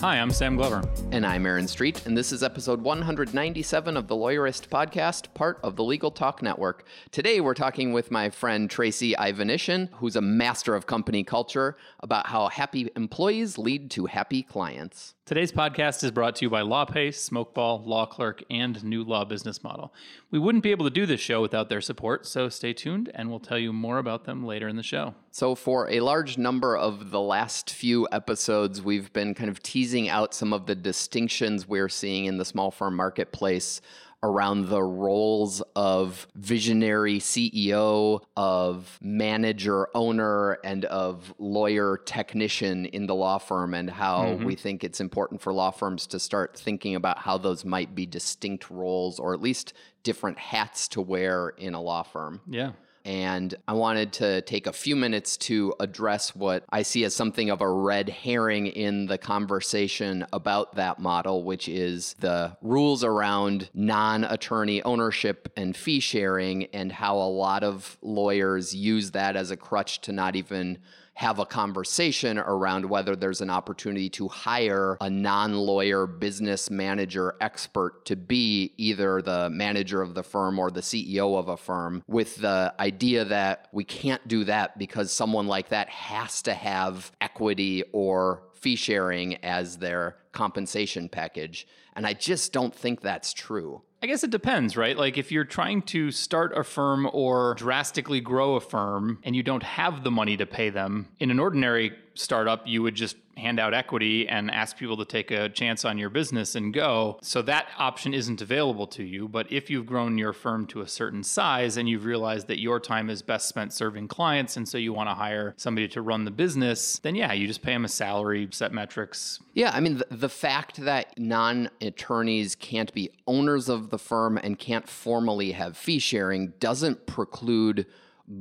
[0.00, 0.82] Hi, I'm Sam Glover.
[1.12, 5.76] And I'm Aaron Street, and this is episode 197 of the Lawyerist podcast, part of
[5.76, 6.86] the Legal Talk Network.
[7.10, 12.28] Today, we're talking with my friend Tracy Ivanishin, who's a master of company culture, about
[12.28, 15.16] how happy employees lead to happy clients.
[15.30, 19.62] Today's podcast is brought to you by LawPay, Smokeball, Law Clerk, and New Law Business
[19.62, 19.94] Model.
[20.32, 23.30] We wouldn't be able to do this show without their support, so stay tuned and
[23.30, 25.14] we'll tell you more about them later in the show.
[25.30, 30.08] So, for a large number of the last few episodes, we've been kind of teasing
[30.08, 33.80] out some of the distinctions we're seeing in the small firm marketplace
[34.22, 43.14] around the roles of visionary CEO, of manager owner, and of lawyer technician in the
[43.14, 44.44] law firm, and how mm-hmm.
[44.44, 48.04] we think it's important for law firms to start thinking about how those might be
[48.04, 52.40] distinct roles or at least different hats to wear in a law firm.
[52.46, 52.72] Yeah.
[53.04, 57.50] And I wanted to take a few minutes to address what I see as something
[57.50, 63.70] of a red herring in the conversation about that model, which is the rules around
[63.72, 69.50] non attorney ownership and fee sharing, and how a lot of lawyers use that as
[69.50, 70.78] a crutch to not even
[71.20, 77.34] have a conversation around whether there's an opportunity to hire a non lawyer business manager
[77.42, 82.02] expert to be either the manager of the firm or the CEO of a firm,
[82.08, 87.12] with the idea that we can't do that because someone like that has to have
[87.20, 91.66] equity or fee sharing as their compensation package.
[91.94, 93.82] And I just don't think that's true.
[94.02, 94.96] I guess it depends, right?
[94.96, 99.42] Like if you're trying to start a firm or drastically grow a firm and you
[99.42, 103.58] don't have the money to pay them, in an ordinary startup, you would just hand
[103.58, 107.18] out equity and ask people to take a chance on your business and go.
[107.22, 109.28] So that option isn't available to you.
[109.28, 112.78] But if you've grown your firm to a certain size and you've realized that your
[112.78, 116.24] time is best spent serving clients, and so you want to hire somebody to run
[116.24, 119.40] the business, then yeah, you just pay them a salary, set metrics.
[119.54, 124.38] Yeah, I mean, the, the fact that non attorneys can't be owners of the firm
[124.38, 127.86] and can't formally have fee sharing doesn't preclude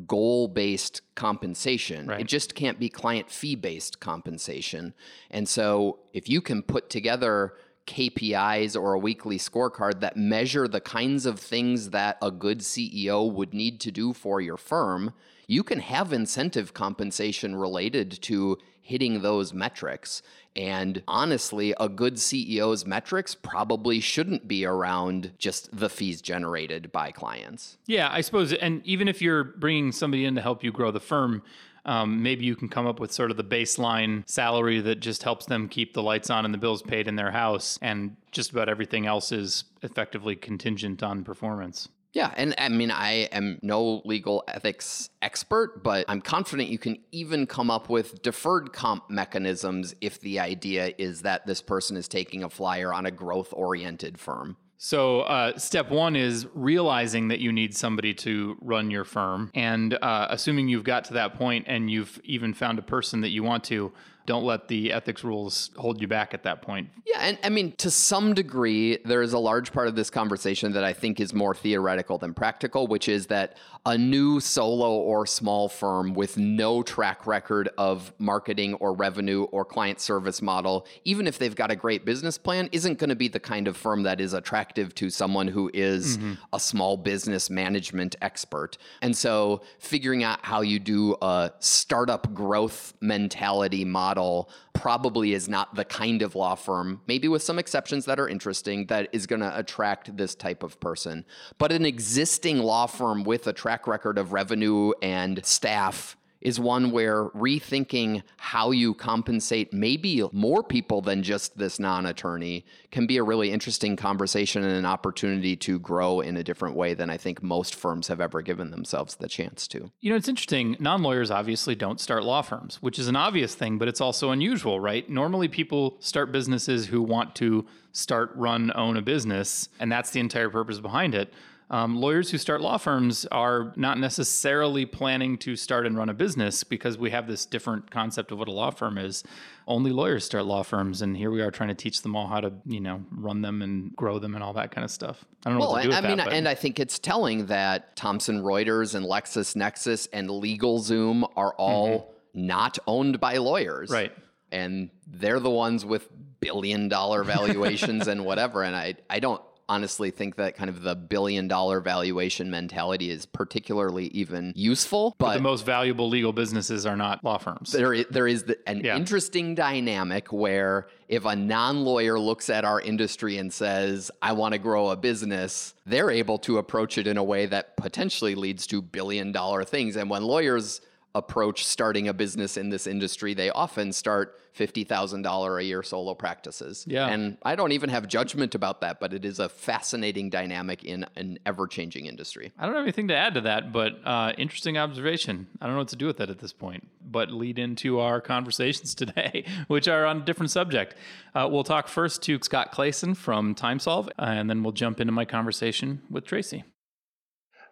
[0.06, 2.08] goal based compensation.
[2.08, 2.22] Right.
[2.22, 4.94] It just can't be client fee based compensation.
[5.32, 7.54] And so if you can put together
[7.88, 13.32] KPIs or a weekly scorecard that measure the kinds of things that a good CEO
[13.32, 15.14] would need to do for your firm,
[15.48, 18.58] you can have incentive compensation related to
[18.90, 20.22] hitting those metrics.
[20.60, 27.12] And honestly, a good CEO's metrics probably shouldn't be around just the fees generated by
[27.12, 27.78] clients.
[27.86, 28.52] Yeah, I suppose.
[28.52, 31.44] And even if you're bringing somebody in to help you grow the firm,
[31.86, 35.46] um, maybe you can come up with sort of the baseline salary that just helps
[35.46, 38.68] them keep the lights on and the bills paid in their house, and just about
[38.68, 41.88] everything else is effectively contingent on performance.
[42.14, 46.98] Yeah, and I mean, I am no legal ethics expert, but I'm confident you can
[47.12, 52.08] even come up with deferred comp mechanisms if the idea is that this person is
[52.08, 54.58] taking a flyer on a growth oriented firm.
[54.82, 59.52] So, uh, step one is realizing that you need somebody to run your firm.
[59.54, 63.30] And uh, assuming you've got to that point and you've even found a person that
[63.32, 63.92] you want to,
[64.30, 66.88] don't let the ethics rules hold you back at that point.
[67.04, 70.74] Yeah, and I mean, to some degree, there is a large part of this conversation
[70.74, 73.58] that I think is more theoretical than practical, which is that
[73.88, 79.66] a new solo or small firm with no track record of marketing or revenue or
[79.66, 83.30] client service model, even if they've got a great business plan, isn't going to be
[83.30, 86.34] the kind of firm that is attractive to someone who is mm-hmm.
[86.54, 88.78] a small business management expert.
[89.02, 95.48] And so, figuring out how you do a startup growth mentality model model probably is
[95.50, 99.26] not the kind of law firm, maybe with some exceptions that are interesting, that is
[99.28, 101.26] going to attract this type of person.
[101.58, 106.92] But an existing law firm with a track record of revenue and staff is one
[106.92, 113.18] where rethinking how you compensate maybe more people than just this non attorney can be
[113.18, 117.18] a really interesting conversation and an opportunity to grow in a different way than I
[117.18, 119.92] think most firms have ever given themselves the chance to.
[120.00, 120.78] You know, it's interesting.
[120.80, 124.32] Non lawyers obviously don't start law firms, which is an obvious thing, but it's also
[124.32, 125.10] unusual, right?
[125.10, 129.70] Normally, people start businesses who want to start, run, own a business.
[129.80, 131.34] And that's the entire purpose behind it.
[131.72, 136.16] Um, lawyers who start law firms are not necessarily planning to start and run a
[136.16, 139.24] business because we have this different concept of what a law firm is.
[139.68, 142.42] Only lawyers start law firms, and here we are trying to teach them all how
[142.42, 145.24] to, you know, run them and grow them and all that kind of stuff.
[145.46, 146.26] I don't know well, what to do I with mean, that.
[146.26, 152.16] but- and I think it's telling that Thomson Reuters and LexisNexis and LegalZoom are all
[152.34, 153.90] not owned by lawyers.
[153.90, 153.94] Mm-hmm.
[153.94, 154.12] Right.
[154.52, 158.64] And they're the ones with billion dollar valuations and whatever.
[158.64, 163.26] And I, I don't honestly think that kind of the billion dollar valuation mentality is
[163.26, 165.16] particularly even useful.
[165.20, 167.72] But, the most valuable legal businesses are not law firms.
[167.72, 168.98] There, there is the, an Yeah.
[168.98, 174.54] interesting dynamic where if a non lawyer looks at our industry and says, I want
[174.54, 178.66] to grow a business, they're able to approach it in a way that potentially leads
[178.68, 179.96] to billion dollar things.
[179.96, 180.82] And when lawyers
[181.16, 186.86] approach starting a business in this industry, they often start $50,000 a year solo practices.
[186.88, 187.08] Yeah.
[187.08, 191.06] And I don't even have judgment about that, but it is a fascinating dynamic in
[191.16, 192.52] an ever changing industry.
[192.58, 195.48] I don't have anything to add to that, but uh, interesting observation.
[195.62, 198.22] I don't know what to do with that at this point, but lead into our
[198.22, 200.96] conversations today, which are on a different subject.
[201.34, 205.26] Uh, we'll talk first to Scott Clayson from TimeSolve, and then we'll jump into my
[205.26, 206.64] conversation with Tracy.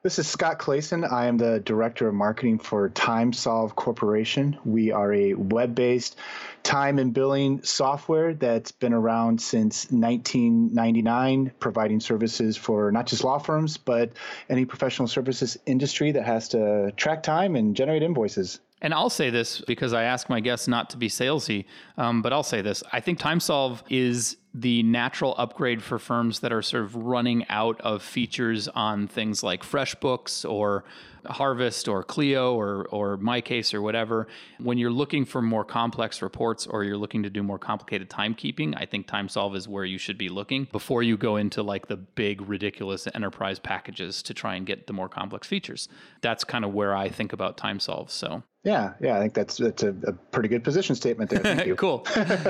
[0.03, 1.11] This is Scott Clayson.
[1.11, 4.55] I am the Director of Marketing for TimeSolve Corporation.
[4.63, 6.17] We are a web based
[6.61, 13.39] time and billing software that's been around since 1999, providing services for not just law
[13.39, 14.11] firms, but
[14.49, 18.59] any professional services industry that has to track time and generate invoices.
[18.81, 21.65] And I'll say this because I ask my guests not to be salesy,
[21.97, 22.83] um, but I'll say this.
[22.93, 27.79] I think TimeSolve is the natural upgrade for firms that are sort of running out
[27.81, 30.83] of features on things like FreshBooks or
[31.25, 34.27] Harvest or Clio or or MyCase or whatever.
[34.59, 38.73] When you're looking for more complex reports or you're looking to do more complicated timekeeping,
[38.77, 41.97] I think TimeSolve is where you should be looking before you go into like the
[41.97, 45.87] big ridiculous enterprise packages to try and get the more complex features.
[46.21, 48.09] That's kind of where I think about TimeSolve.
[48.09, 51.39] So Yeah, yeah, I think that's that's a, a pretty good position statement there.
[51.39, 51.75] Thank you.
[51.75, 52.05] cool.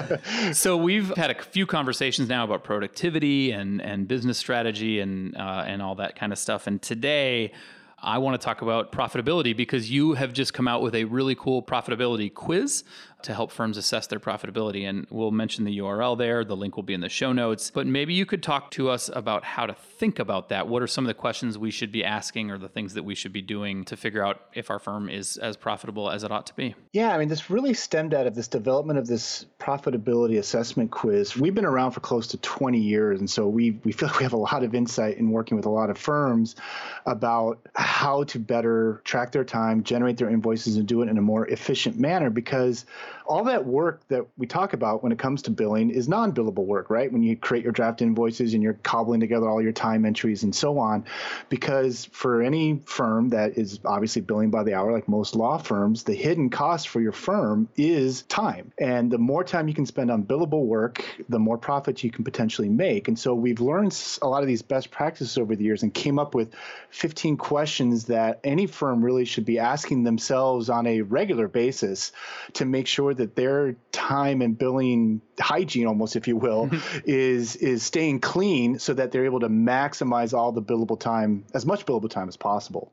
[0.53, 1.96] so we've had a few conversations
[2.29, 6.67] now about productivity and and business strategy and uh, and all that kind of stuff.
[6.67, 7.51] And today.
[7.99, 11.33] I want to talk about profitability because you have just come out with a really
[11.33, 12.83] cool profitability quiz
[13.23, 14.87] to help firms assess their profitability.
[14.87, 16.45] And we'll mention the URL there.
[16.45, 17.71] The link will be in the show notes.
[17.71, 20.67] But maybe you could talk to us about how to think about that.
[20.67, 23.15] What are some of the questions we should be asking or the things that we
[23.15, 26.45] should be doing to figure out if our firm is as profitable as it ought
[26.47, 26.75] to be?
[26.93, 31.35] Yeah, I mean, this really stemmed out of this development of this profitability assessment quiz.
[31.35, 34.23] We've been around for close to 20 years, and so we we feel like we
[34.23, 36.55] have a lot of insight in working with a lot of firms
[37.05, 41.21] about how to better track their time, generate their invoices, and do it in a
[41.21, 42.29] more efficient manner.
[42.29, 42.85] Because
[43.25, 46.89] all that work that we talk about when it comes to billing is non-billable work,
[46.89, 47.12] right?
[47.12, 50.56] When you create your draft invoices and you're cobbling together all your time entries and
[50.56, 51.06] so on.
[51.50, 56.04] Because for any firm that is obviously billing by the hour, like most law firms,
[56.04, 58.71] the hidden cost for your firm is time.
[58.80, 62.24] And the more time you can spend on billable work, the more profits you can
[62.24, 63.07] potentially make.
[63.07, 66.19] And so we've learned a lot of these best practices over the years and came
[66.19, 66.53] up with
[66.92, 72.12] 15 questions that any firm really should be asking themselves on a regular basis
[72.53, 76.99] to make sure that their time and billing hygiene almost if you will mm-hmm.
[77.05, 81.65] is is staying clean so that they're able to maximize all the billable time as
[81.65, 82.91] much billable time as possible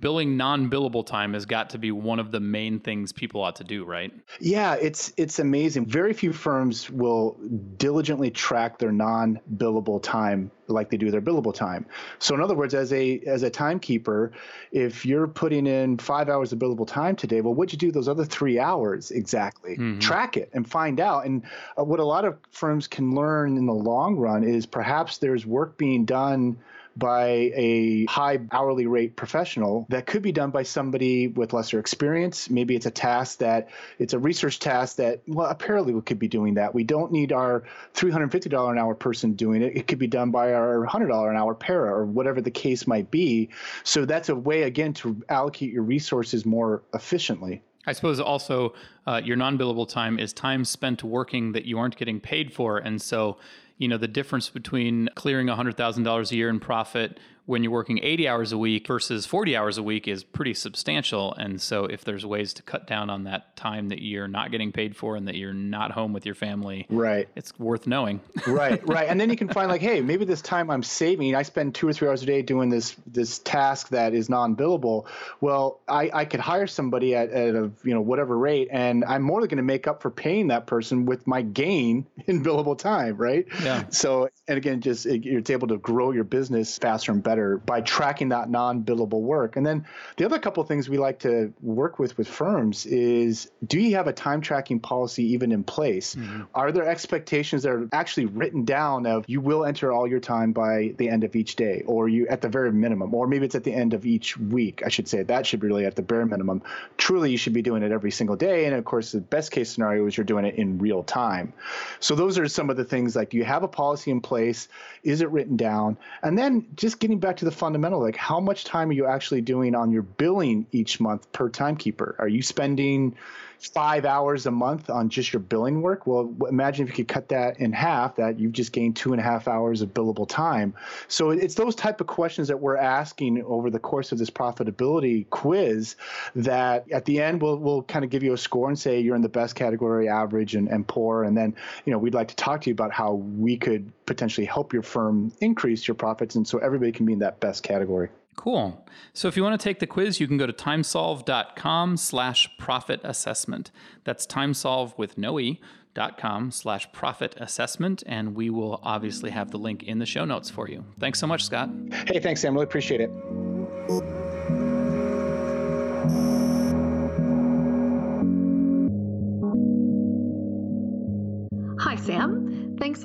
[0.00, 3.64] billing non-billable time has got to be one of the main things people ought to
[3.64, 4.12] do, right?
[4.40, 5.86] Yeah, it's it's amazing.
[5.86, 7.38] Very few firms will
[7.76, 11.86] diligently track their non-billable time like they do their billable time.
[12.18, 14.32] So in other words, as a as a timekeeper,
[14.70, 18.08] if you're putting in 5 hours of billable time today, well what'd you do those
[18.08, 19.76] other 3 hours exactly?
[19.98, 21.26] Track it and find out.
[21.26, 21.42] And
[21.78, 25.46] uh, what a lot of firms can learn in the long run is perhaps there's
[25.46, 26.58] work being done
[26.98, 32.50] by a high hourly rate professional that could be done by somebody with lesser experience.
[32.50, 36.28] Maybe it's a task that it's a research task that, well, a paralegal could be
[36.28, 36.74] doing that.
[36.74, 37.64] We don't need our
[37.94, 39.76] $350 an hour person doing it.
[39.76, 43.10] It could be done by our $100 an hour para or whatever the case might
[43.10, 43.50] be.
[43.84, 47.62] So that's a way, again, to allocate your resources more efficiently.
[47.86, 48.74] I suppose also
[49.06, 53.00] uh, your non-billable time is time spent working that you aren't getting paid for, and
[53.00, 53.38] so
[53.78, 57.18] you know the difference between clearing hundred thousand dollars a year in profit
[57.48, 61.32] when you're working 80 hours a week versus 40 hours a week is pretty substantial.
[61.32, 64.70] And so, if there's ways to cut down on that time that you're not getting
[64.70, 68.20] paid for and that you're not home with your family, right, it's worth knowing.
[68.46, 69.08] right, right.
[69.08, 71.34] And then you can find like, hey, maybe this time I'm saving.
[71.34, 75.06] I spend two or three hours a day doing this this task that is non-billable.
[75.40, 79.22] Well, I, I could hire somebody at, at a you know whatever rate, and I'm
[79.22, 82.76] more than going to make up for paying that person with my gain in billable
[82.76, 83.46] time, right?
[83.62, 83.84] Yeah.
[83.88, 87.80] So, and again, just you're able to grow your business faster and better better by
[87.80, 89.56] tracking that non-billable work.
[89.56, 93.50] And then the other couple of things we like to work with with firms is
[93.66, 96.14] do you have a time tracking policy even in place?
[96.14, 96.42] Mm-hmm.
[96.54, 100.52] Are there expectations that are actually written down of you will enter all your time
[100.52, 103.54] by the end of each day or you at the very minimum or maybe it's
[103.54, 105.22] at the end of each week, I should say.
[105.22, 106.62] That should be really at the bare minimum.
[106.96, 109.70] Truly you should be doing it every single day and of course the best case
[109.70, 111.52] scenario is you're doing it in real time.
[112.00, 114.68] So those are some of the things like do you have a policy in place?
[115.04, 115.96] Is it written down?
[116.22, 119.04] And then just getting back back to the fundamental like how much time are you
[119.04, 122.16] actually doing on your billing each month per timekeeper?
[122.18, 123.16] Are you spending
[123.58, 126.06] five hours a month on just your billing work?
[126.06, 129.20] Well imagine if you could cut that in half that you've just gained two and
[129.20, 130.74] a half hours of billable time.
[131.08, 135.28] So it's those type of questions that we're asking over the course of this profitability
[135.30, 135.96] quiz
[136.36, 139.16] that at the end we'll, we'll kind of give you a score and say you're
[139.16, 141.24] in the best category average and, and poor.
[141.24, 144.46] And then you know we'd like to talk to you about how we could potentially
[144.46, 146.34] help your firm increase your profits.
[146.34, 148.08] And so everybody can be in that best category.
[148.38, 148.86] Cool.
[149.14, 153.00] So if you want to take the quiz, you can go to timesolve.com slash profit
[153.02, 153.72] assessment.
[154.04, 155.60] That's timesolve with no E
[155.92, 158.04] dot com slash profit assessment.
[158.06, 160.84] And we will obviously have the link in the show notes for you.
[161.00, 161.68] Thanks so much, Scott.
[162.06, 162.54] Hey, thanks, Sam.
[162.54, 163.10] Really appreciate it.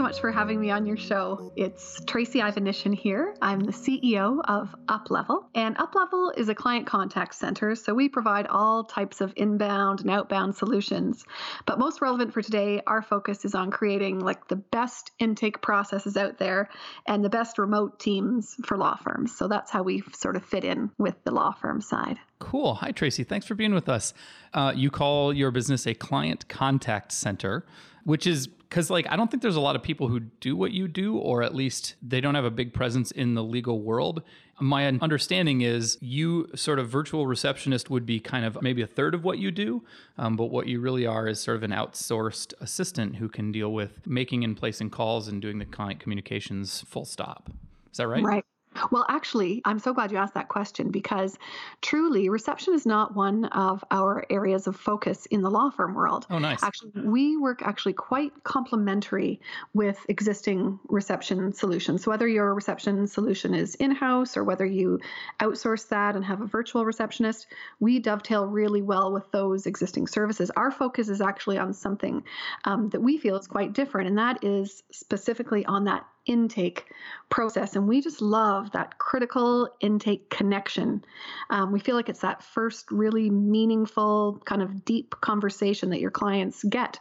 [0.03, 1.53] Much for having me on your show.
[1.55, 3.35] It's Tracy Ivanishin here.
[3.41, 8.45] I'm the CEO of UpLevel, and UpLevel is a client contact center, so we provide
[8.47, 11.23] all types of inbound and outbound solutions.
[11.65, 16.17] But most relevant for today, our focus is on creating like the best intake processes
[16.17, 16.69] out there
[17.07, 19.33] and the best remote teams for law firms.
[19.33, 22.19] So that's how we sort of fit in with the law firm side.
[22.39, 22.73] Cool.
[22.75, 23.23] Hi, Tracy.
[23.23, 24.13] Thanks for being with us.
[24.53, 27.65] Uh, you call your business a client contact center,
[28.03, 30.71] which is because like i don't think there's a lot of people who do what
[30.71, 34.23] you do or at least they don't have a big presence in the legal world.
[34.59, 39.15] My understanding is you sort of virtual receptionist would be kind of maybe a third
[39.15, 39.83] of what you do
[40.17, 43.73] um, but what you really are is sort of an outsourced assistant who can deal
[43.73, 47.49] with making and placing calls and doing the client communications full stop.
[47.91, 48.23] Is that right?
[48.23, 48.45] Right
[48.91, 51.37] well, actually, I'm so glad you asked that question because
[51.81, 56.25] truly, reception is not one of our areas of focus in the law firm world.
[56.29, 56.63] Oh, nice.
[56.63, 59.39] Actually, we work actually quite complementary
[59.73, 62.03] with existing reception solutions.
[62.03, 64.99] So, whether your reception solution is in house or whether you
[65.39, 67.47] outsource that and have a virtual receptionist,
[67.79, 70.51] we dovetail really well with those existing services.
[70.55, 72.23] Our focus is actually on something
[72.65, 76.85] um, that we feel is quite different, and that is specifically on that intake
[77.29, 77.75] process.
[77.75, 81.03] And we just love that critical intake connection.
[81.49, 86.11] Um, we feel like it's that first really meaningful, kind of deep conversation that your
[86.11, 86.99] clients get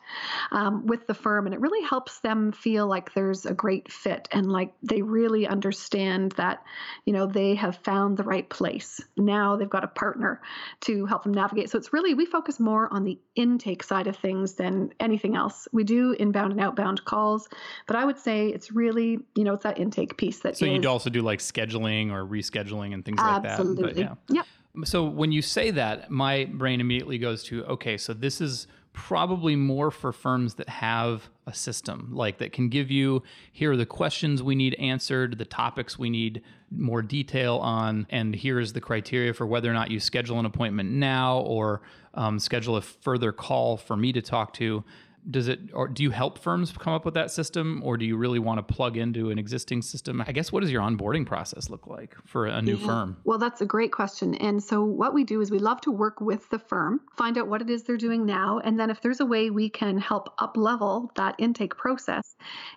[0.50, 1.46] um, with the firm.
[1.46, 5.46] And it really helps them feel like there's a great fit and like they really
[5.46, 6.64] understand that,
[7.04, 9.00] you know, they have found the right place.
[9.16, 10.40] Now they've got a partner
[10.82, 11.70] to help them navigate.
[11.70, 15.68] So it's really, we focus more on the intake side of things than anything else.
[15.72, 17.48] We do inbound and outbound calls,
[17.86, 20.56] but I would say it's really you know, it's that intake piece that.
[20.56, 23.84] So you'd also do like scheduling or rescheduling and things absolutely.
[23.84, 24.02] like that.
[24.02, 24.02] Absolutely.
[24.02, 24.42] Yeah.
[24.74, 24.86] Yep.
[24.86, 29.56] So when you say that, my brain immediately goes to okay, so this is probably
[29.56, 33.86] more for firms that have a system like that can give you here are the
[33.86, 38.80] questions we need answered, the topics we need more detail on, and here is the
[38.80, 41.80] criteria for whether or not you schedule an appointment now or
[42.14, 44.84] um, schedule a further call for me to talk to
[45.30, 48.16] does it or do you help firms come up with that system or do you
[48.16, 51.70] really want to plug into an existing system i guess what does your onboarding process
[51.70, 52.86] look like for a new yeah.
[52.86, 55.92] firm well that's a great question and so what we do is we love to
[55.92, 59.00] work with the firm find out what it is they're doing now and then if
[59.00, 62.34] there's a way we can help up level that intake process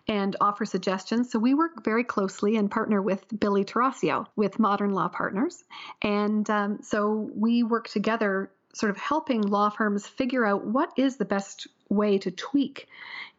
[0.07, 4.91] and offer suggestions so we work very closely and partner with Billie Tarascio with modern
[4.91, 5.63] law partners
[6.03, 11.15] and um, so we work together sort of helping law firms figure out what is
[11.15, 12.89] the best way to tweak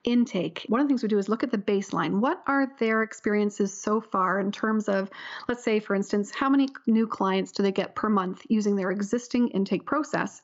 [0.02, 0.64] intake.
[0.68, 2.20] One of the things we do is look at the baseline.
[2.20, 5.10] What are their experiences so far in terms of,
[5.46, 8.90] let's say, for instance, how many new clients do they get per month using their
[8.90, 10.40] existing intake process?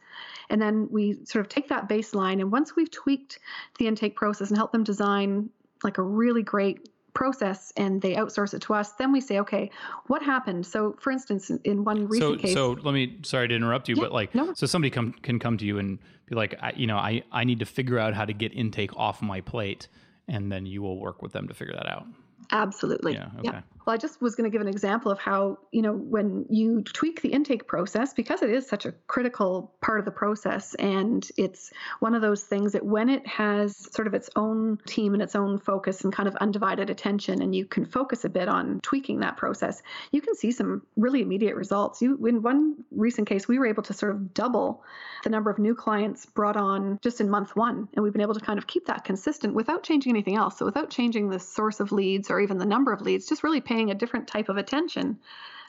[0.51, 3.39] And then we sort of take that baseline, and once we've tweaked
[3.79, 5.49] the intake process and help them design
[5.83, 9.71] like a really great process and they outsource it to us, then we say, okay,
[10.07, 10.67] what happened?
[10.67, 12.55] So, for instance, in one recent so, case.
[12.55, 14.53] So let me, sorry to interrupt you, Yeah, but like, no.
[14.55, 17.45] so somebody come can come to you and be like, I, you know, I I
[17.45, 19.89] need to figure out how to get intake off my plate,
[20.29, 22.07] and then you will work with them to figure that out.
[22.51, 23.15] Absolutely.
[23.15, 23.61] Yeah, okay.
[23.85, 26.83] Well, I just was going to give an example of how, you know, when you
[26.83, 31.29] tweak the intake process, because it is such a critical part of the process, and
[31.37, 35.23] it's one of those things that when it has sort of its own team and
[35.23, 38.81] its own focus and kind of undivided attention, and you can focus a bit on
[38.83, 42.01] tweaking that process, you can see some really immediate results.
[42.01, 44.85] You, in one recent case, we were able to sort of double
[45.25, 48.35] the number of new clients brought on just in month one, and we've been able
[48.35, 50.59] to kind of keep that consistent without changing anything else.
[50.59, 53.61] So without changing the source of leads or even the number of leads, just really
[53.73, 55.19] paying a different type of attention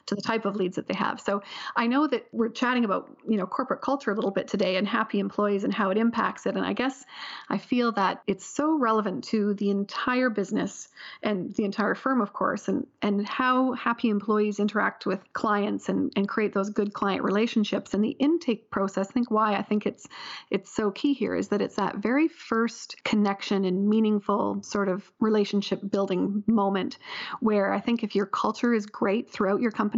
[0.06, 1.20] to the type of leads that they have.
[1.20, 1.42] So
[1.76, 4.86] I know that we're chatting about, you know, corporate culture a little bit today and
[4.86, 6.56] happy employees and how it impacts it.
[6.56, 7.04] And I guess
[7.48, 10.88] I feel that it's so relevant to the entire business
[11.22, 16.12] and the entire firm, of course, and, and how happy employees interact with clients and,
[16.16, 17.94] and create those good client relationships.
[17.94, 20.06] And the intake process, I think why I think it's
[20.50, 25.10] it's so key here is that it's that very first connection and meaningful sort of
[25.20, 26.98] relationship building moment
[27.40, 29.93] where I think if your culture is great throughout your company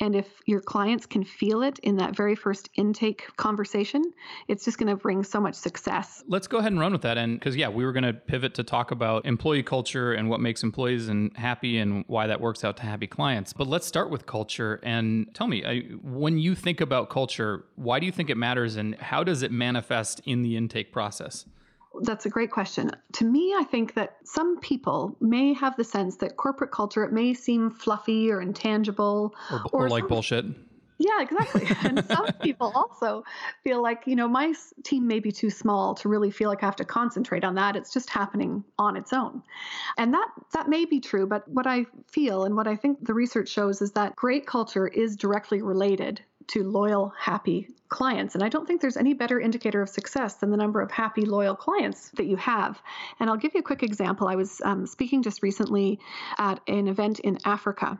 [0.00, 4.02] and if your clients can feel it in that very first intake conversation,
[4.48, 6.24] it's just going to bring so much success.
[6.26, 7.18] Let's go ahead and run with that.
[7.18, 10.40] And because, yeah, we were going to pivot to talk about employee culture and what
[10.40, 13.52] makes employees and happy and why that works out to happy clients.
[13.52, 18.00] But let's start with culture and tell me, I, when you think about culture, why
[18.00, 21.46] do you think it matters and how does it manifest in the intake process?
[22.02, 22.90] That's a great question.
[23.14, 27.12] To me, I think that some people may have the sense that corporate culture it
[27.12, 30.44] may seem fluffy or intangible Or, or like some- bullshit?
[31.00, 31.64] Yeah, exactly.
[31.88, 33.22] and some people also
[33.62, 34.52] feel like, you know, my
[34.82, 37.76] team may be too small to really feel like I have to concentrate on that.
[37.76, 39.42] It's just happening on its own.
[39.96, 43.14] And that that may be true, but what I feel and what I think the
[43.14, 48.34] research shows is that great culture is directly related to loyal, happy clients.
[48.34, 51.24] And I don't think there's any better indicator of success than the number of happy,
[51.24, 52.80] loyal clients that you have.
[53.20, 54.28] And I'll give you a quick example.
[54.28, 55.98] I was um, speaking just recently
[56.38, 57.98] at an event in Africa.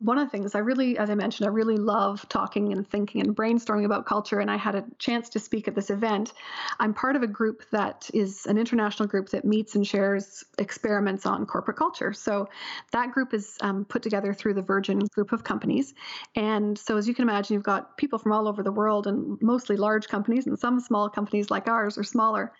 [0.00, 3.20] One of the things I really, as I mentioned, I really love talking and thinking
[3.20, 4.40] and brainstorming about culture.
[4.40, 6.32] And I had a chance to speak at this event.
[6.80, 11.24] I'm part of a group that is an international group that meets and shares experiments
[11.24, 12.12] on corporate culture.
[12.12, 12.48] So
[12.92, 15.94] that group is um, put together through the Virgin Group of companies.
[16.34, 19.29] And so, as you can imagine, you've got people from all over the world and
[19.40, 22.52] mostly large companies, and some small companies like ours are smaller.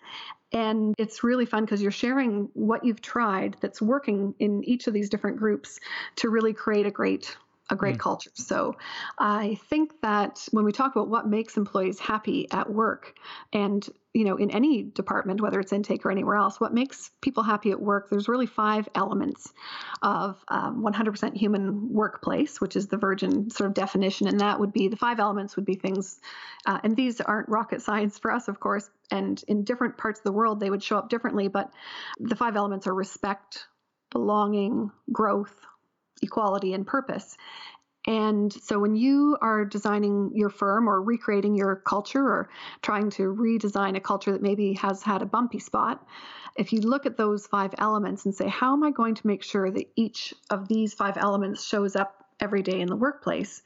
[0.53, 4.93] And it's really fun because you're sharing what you've tried that's working in each of
[4.93, 5.79] these different groups
[6.17, 7.37] to really create a great
[7.69, 8.01] a great hmm.
[8.01, 8.31] culture.
[8.33, 8.75] So
[9.17, 13.15] I think that when we talk about what makes employees happy at work
[13.53, 17.43] and you know in any department whether it's intake or anywhere else what makes people
[17.43, 19.53] happy at work there's really five elements
[20.01, 24.73] of um, 100% human workplace which is the virgin sort of definition and that would
[24.73, 26.19] be the five elements would be things
[26.65, 30.23] uh, and these aren't rocket science for us of course and in different parts of
[30.23, 31.71] the world they would show up differently but
[32.19, 33.65] the five elements are respect
[34.09, 35.55] belonging growth
[36.21, 37.37] equality and purpose
[38.07, 42.49] and so when you are designing your firm or recreating your culture or
[42.81, 46.05] trying to redesign a culture that maybe has had a bumpy spot,
[46.55, 49.43] if you look at those five elements and say, how am I going to make
[49.43, 53.61] sure that each of these five elements shows up every day in the workplace,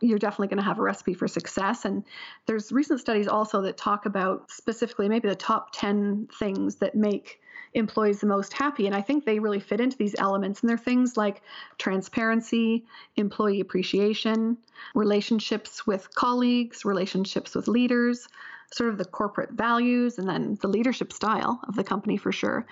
[0.00, 1.84] you're definitely going to have a recipe for success.
[1.84, 2.04] And
[2.46, 7.39] there's recent studies also that talk about specifically maybe the top 10 things that make
[7.74, 8.86] employees the most happy.
[8.86, 10.60] And I think they really fit into these elements.
[10.60, 11.42] And they're things like
[11.78, 12.84] transparency,
[13.16, 14.56] employee appreciation,
[14.94, 18.28] relationships with colleagues, relationships with leaders,
[18.72, 22.66] sort of the corporate values, and then the leadership style of the company for sure.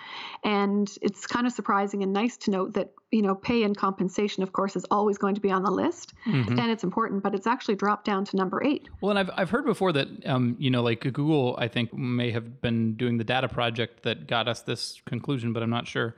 [0.45, 4.43] And it's kind of surprising and nice to note that, you know, pay and compensation,
[4.45, 6.59] of course, is always going to be on the list Mm-hmm.
[6.59, 8.89] and it's important, but it's actually dropped down to number eight.
[9.01, 12.31] Well, and I've, I've heard before that, um, you know, like Google, I think, may
[12.31, 16.15] have been doing the data project that got us this conclusion, but I'm not sure.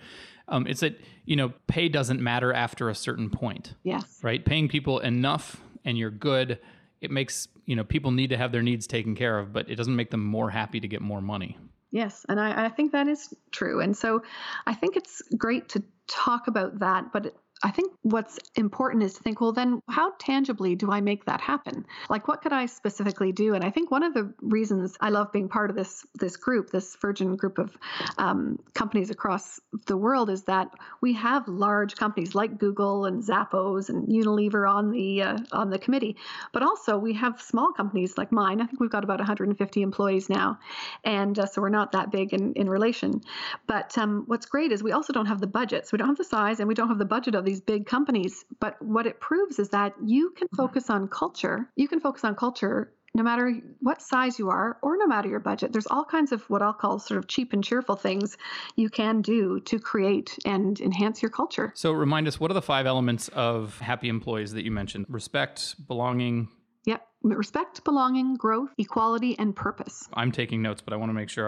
[0.49, 4.19] Um, it's that, you know, pay doesn't matter after a certain point, Yes.
[4.23, 4.45] right?
[4.45, 6.59] Paying people enough and you're good,
[7.01, 9.77] it makes, you know, people need to have their needs taken care of, but it
[9.77, 11.57] doesn't make them more happy to get more money.
[11.91, 13.81] Yes, and I, I think that is true.
[13.81, 14.23] And so
[14.67, 19.23] I think it's great to talk about that, but I think what's important is to
[19.23, 21.85] think, well, then how tangibly do I make that happen?
[22.09, 23.55] Like, what could I specifically do?
[23.55, 26.71] And I think one of the reasons I love being part of this this group,
[26.71, 27.77] this Virgin group of
[28.17, 30.71] um, companies across the world, is that
[31.03, 35.79] we have large companies like Google and Zappos and Unilever on the uh, on the
[35.79, 36.17] committee,
[36.53, 38.63] but also we have small companies like mine.
[38.63, 40.59] I think we've got about 150 employees now,
[41.05, 43.21] and uh, so we're not that big in in relation.
[43.67, 46.17] But um, what's great is we also don't have the budget, so we don't have
[46.17, 48.45] the size and we don't have the budget of these big companies.
[48.61, 51.69] But what it proves is that you can focus on culture.
[51.75, 55.41] You can focus on culture no matter what size you are or no matter your
[55.41, 55.73] budget.
[55.73, 58.37] There's all kinds of what I'll call sort of cheap and cheerful things
[58.77, 61.73] you can do to create and enhance your culture.
[61.75, 65.07] So remind us what are the five elements of happy employees that you mentioned?
[65.09, 66.49] Respect, belonging,
[66.87, 67.07] Yep.
[67.23, 70.09] Respect, belonging, growth, equality, and purpose.
[70.15, 71.47] I'm taking notes, but I want to make sure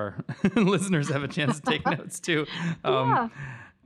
[0.55, 2.47] our listeners have a chance to take notes too.
[2.85, 3.29] Um, yeah.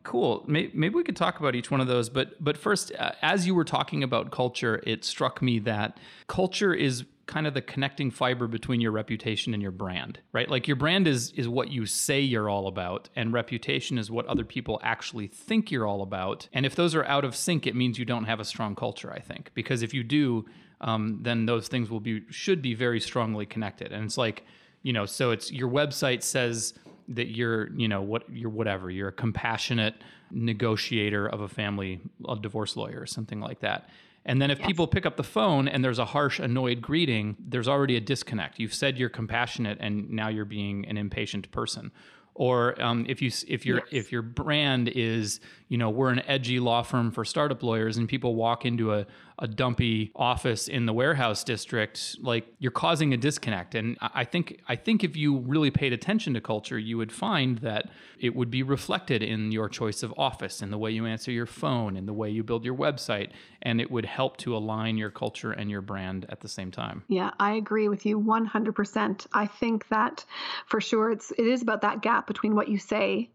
[0.06, 0.44] Cool.
[0.46, 3.56] Maybe we could talk about each one of those, but but first, uh, as you
[3.56, 8.46] were talking about culture, it struck me that culture is kind of the connecting fiber
[8.46, 10.48] between your reputation and your brand, right?
[10.48, 14.26] Like your brand is is what you say you're all about, and reputation is what
[14.26, 16.48] other people actually think you're all about.
[16.52, 19.12] And if those are out of sync, it means you don't have a strong culture.
[19.12, 20.46] I think because if you do,
[20.82, 23.90] um, then those things will be should be very strongly connected.
[23.90, 24.44] And it's like
[24.84, 26.74] you know, so it's your website says
[27.08, 29.94] that you're, you know, what you're whatever, you're a compassionate
[30.30, 33.88] negotiator of a family, a divorce lawyer or something like that.
[34.24, 34.66] And then if Yes.
[34.66, 38.58] people pick up the phone and there's a harsh, annoyed greeting, there's already a disconnect.
[38.58, 41.92] You've said you're compassionate, and now you're being an impatient person.
[42.34, 43.86] Or um, if you if your Yes.
[43.92, 48.08] if your brand is you know we're an edgy law firm for startup lawyers, and
[48.08, 49.06] people walk into a
[49.38, 53.74] a dumpy office in the warehouse district, like you're causing a disconnect.
[53.74, 57.58] And I think I think if you really paid attention to culture, you would find
[57.58, 61.30] that it would be reflected in your choice of office, in the way you answer
[61.30, 63.30] your phone, in the way you build your website,
[63.62, 67.02] and it would help to align your culture and your brand at the same time.
[67.08, 69.26] Yeah, I agree with you 100%.
[69.34, 70.24] I think that
[70.66, 73.30] for sure it's it is about that gap between what you say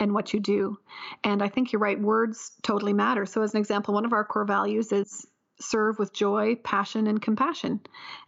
[0.00, 0.76] and what you do.
[1.22, 3.26] And I think you're right, words totally matter.
[3.26, 5.26] So as an example, one of our core values is
[5.60, 7.80] serve with joy, passion and compassion.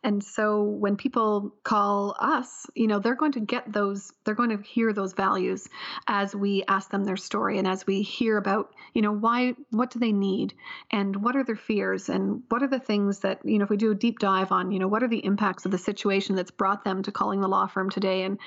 [0.03, 4.57] And so when people call us, you know, they're going to get those they're going
[4.57, 5.69] to hear those values
[6.07, 9.91] as we ask them their story and as we hear about, you know, why what
[9.91, 10.55] do they need
[10.91, 13.77] and what are their fears and what are the things that, you know, if we
[13.77, 16.51] do a deep dive on, you know, what are the impacts of the situation that's
[16.51, 18.39] brought them to calling the law firm today and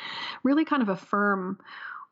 [0.44, 1.60] really kind of affirm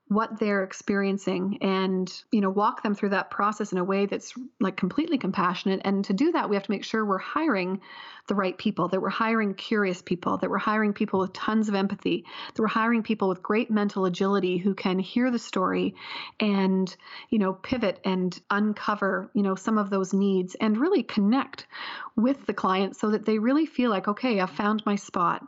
[0.10, 4.34] what they're experiencing and you know walk them through that process in a way that's
[4.60, 5.82] like completely compassionate.
[5.84, 7.82] And to do that we have to make sure we're hiring
[8.28, 11.76] the right people that we're hiring curious people that we're hiring people with tons of
[11.76, 15.96] empathy that we're hiring people with great mental agility who can hear the story
[16.40, 16.96] and
[17.30, 21.68] you know pivot and uncover you know some of those needs and really connect
[22.16, 25.46] with the client so that they really feel like okay i found my spot.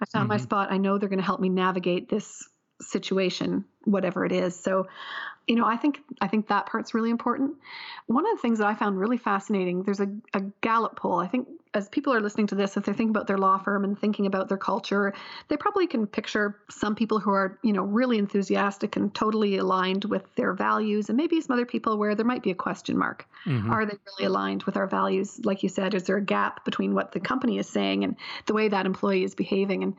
[0.00, 0.42] I found my Mhm.
[0.42, 0.70] spot.
[0.72, 2.48] I know they're going to help me navigate this
[2.80, 4.58] situation whatever it is.
[4.58, 4.88] So
[5.46, 7.54] you know i think i think that part's really important.
[8.06, 11.18] One of the things that i found really fascinating there's a, a gallup poll.
[11.18, 13.84] I think as people are listening to this if they're thinking about their law firm
[13.84, 15.12] and thinking about their culture
[15.48, 20.04] they probably can picture some people who are you know really enthusiastic and totally aligned
[20.06, 23.26] with their values and maybe some other people where there might be a question mark.
[23.44, 23.70] Mhm.
[23.70, 25.44] are they really aligned with our values?
[25.44, 28.54] Like you said is there a gap between what the company is saying and the
[28.54, 29.82] way that employee is behaving?
[29.82, 29.94] And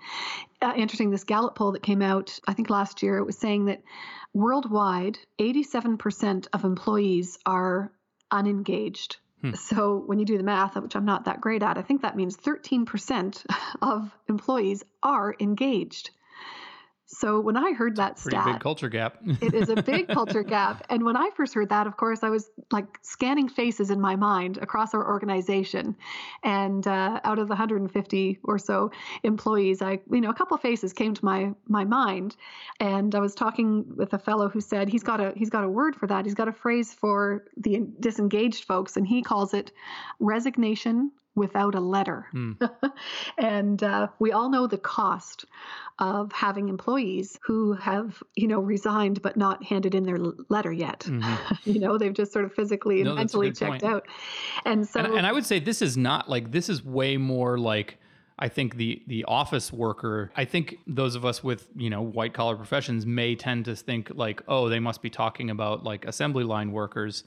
[0.61, 3.65] uh, interesting this gallup poll that came out i think last year it was saying
[3.65, 3.81] that
[4.33, 7.91] worldwide 87% of employees are
[8.31, 9.53] unengaged Hmm.
[9.53, 12.15] so when you do the math which i'm not that great at i think that
[12.15, 13.45] means 13%
[13.81, 16.09] of employees are engaged
[17.07, 19.17] so when i heard that Pretty stat big culture gap.
[19.41, 20.85] it is a big culture gap.
[20.89, 24.15] And when I first heard that, of course, I was like scanning faces in my
[24.15, 25.95] mind across our organization.
[26.43, 28.91] And uh, out of the 150 or so
[29.23, 32.35] employees, I, you know, a couple of faces came to my my mind.
[32.79, 35.69] And I was talking with a fellow who said he's got a he's got a
[35.69, 36.25] word for that.
[36.25, 39.71] He's got a phrase for the disengaged folks, and he calls it
[40.19, 42.27] resignation without a letter.
[42.31, 42.53] Hmm.
[43.37, 45.45] and uh, we all know the cost
[45.99, 50.17] of having employees who have, you know, resigned but not handed in their
[50.49, 51.01] letter yet.
[51.01, 51.57] Mhm.
[51.65, 53.83] you know, they've just sort of physically and No, that's mentally checked point.
[53.83, 54.07] out.
[54.65, 57.57] And so, and, and I would say this is not like this is way more
[57.57, 57.99] like
[58.39, 60.31] I think the the office worker.
[60.35, 64.11] I think those of us with you know white collar professions may tend to think
[64.13, 67.23] like, oh, they must be talking about like assembly line workers.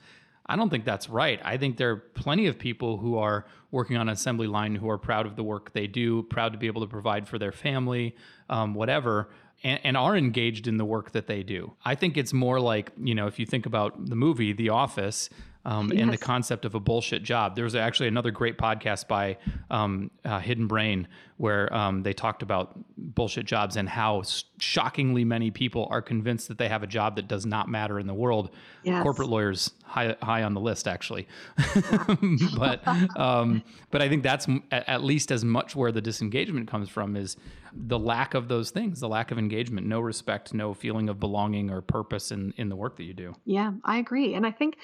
[0.50, 1.40] I don't think that's right.
[1.44, 4.90] I think there are plenty of people who are working on an assembly line who
[4.90, 7.52] are proud of the work they do, proud to be able to provide for their
[7.52, 8.16] family,
[8.48, 9.30] um, whatever,
[9.62, 11.72] and, and are engaged in the work that they do.
[11.84, 15.30] I think it's more like, you know, if you think about the movie The Office,
[15.64, 16.02] um, yes.
[16.02, 17.54] and the concept of a bullshit job.
[17.54, 19.36] There was actually another great podcast by
[19.70, 24.22] um, uh, Hidden Brain where um, they talked about bullshit jobs and how
[24.60, 28.06] shockingly many people are convinced that they have a job that does not matter in
[28.06, 28.50] the world.
[28.82, 29.02] Yes.
[29.02, 31.26] Corporate lawyers high high on the list actually,
[32.56, 37.16] but um, but I think that's at least as much where the disengagement comes from
[37.16, 37.36] is
[37.72, 41.70] the lack of those things, the lack of engagement, no respect, no feeling of belonging
[41.70, 43.34] or purpose in in the work that you do.
[43.44, 44.76] Yeah, I agree, and I think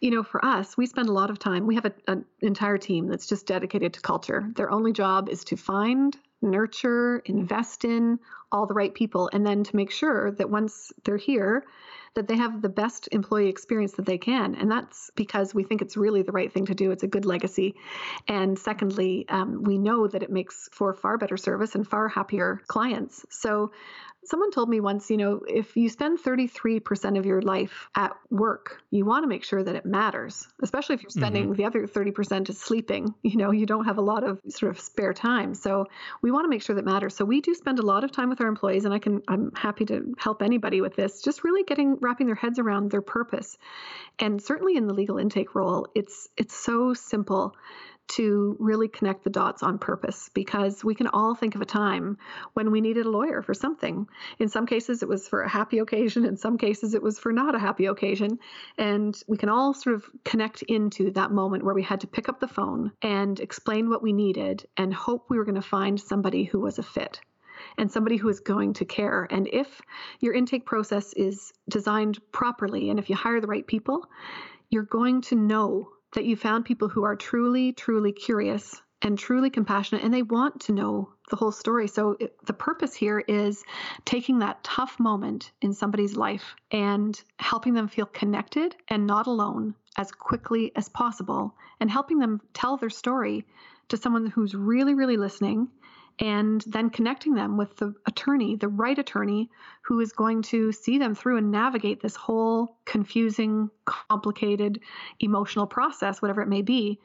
[0.00, 1.66] you know for us, we spend a lot of time.
[1.66, 4.50] We have an entire team that's just dedicated to culture.
[4.56, 8.18] Their only job is to find nurture, invest in
[8.54, 11.66] all the right people, and then to make sure that once they're here,
[12.14, 14.54] that they have the best employee experience that they can.
[14.54, 16.92] And that's because we think it's really the right thing to do.
[16.92, 17.74] It's a good legacy.
[18.28, 22.62] And secondly, um, we know that it makes for far better service and far happier
[22.68, 23.26] clients.
[23.30, 23.72] So
[24.26, 28.82] Someone told me once, you know, if you spend 33% of your life at work,
[28.90, 31.54] you want to make sure that it matters, especially if you're spending mm-hmm.
[31.54, 33.14] the other 30% is sleeping.
[33.34, 35.54] You know, you don't have a lot of sort of spare time.
[35.54, 35.86] So
[36.22, 37.16] we want to make sure that matters.
[37.16, 39.50] So we do spend a lot of time with our employees, and I can, I'm
[39.56, 43.58] happy to help anybody with this, just really getting, wrapping their heads around their purpose.
[44.20, 47.56] And certainly in the legal intake role, it's, it's so simple
[48.06, 52.18] to really connect the dots on purpose because we can all think of a time
[52.52, 54.06] when we needed a lawyer for something.
[54.38, 57.32] In some cases, it was for a happy occasion, in some cases, it was for
[57.32, 58.38] not a happy occasion.
[58.78, 62.28] And we can all sort of connect into that moment where we had to pick
[62.28, 66.00] up the phone and explain what we needed and hope we were going to find
[66.00, 67.20] somebody who was a fit
[67.78, 69.26] and somebody who is going to care.
[69.30, 69.80] And if
[70.20, 74.06] your intake process is designed properly and if you hire the right people,
[74.70, 79.50] you're going to know that you found people who are truly, truly curious and truly
[79.50, 81.86] compassionate and they want to know the whole story.
[81.86, 83.62] So, it, the purpose here is
[84.04, 89.74] taking that tough moment in somebody's life and helping them feel connected and not alone
[89.96, 93.46] as quickly as possible and helping them tell their story
[93.88, 95.68] to someone who's really, really listening
[96.18, 99.50] and then connecting them with the attorney, the right attorney,
[99.82, 104.80] who is going to see them through and navigate this whole confusing, complicated,
[105.20, 107.00] emotional process, whatever it may be.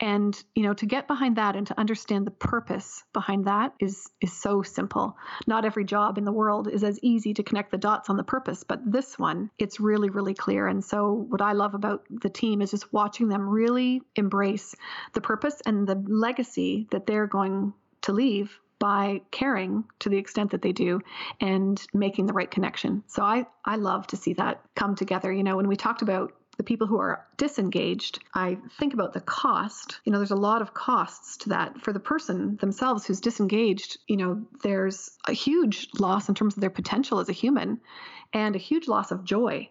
[0.00, 4.08] And you know, to get behind that and to understand the purpose behind that is
[4.20, 5.16] is so simple.
[5.46, 8.24] Not every job in the world is as easy to connect the dots on the
[8.24, 10.66] purpose, but this one, it's really, really clear.
[10.66, 14.74] And so, what I love about the team is just watching them really embrace
[15.12, 20.50] the purpose and the legacy that they're going to leave by caring to the extent
[20.50, 21.00] that they do
[21.40, 23.04] and making the right connection.
[23.06, 25.32] So I, I love to see that come together.
[25.32, 29.20] You know, when we talked about the people who are disengaged, I think about the
[29.20, 30.00] cost.
[30.04, 33.98] You know, there's a lot of costs to that for the person themselves who's disengaged.
[34.08, 37.80] You know, there's a huge loss in terms of their potential as a human
[38.32, 39.70] and a huge loss of joy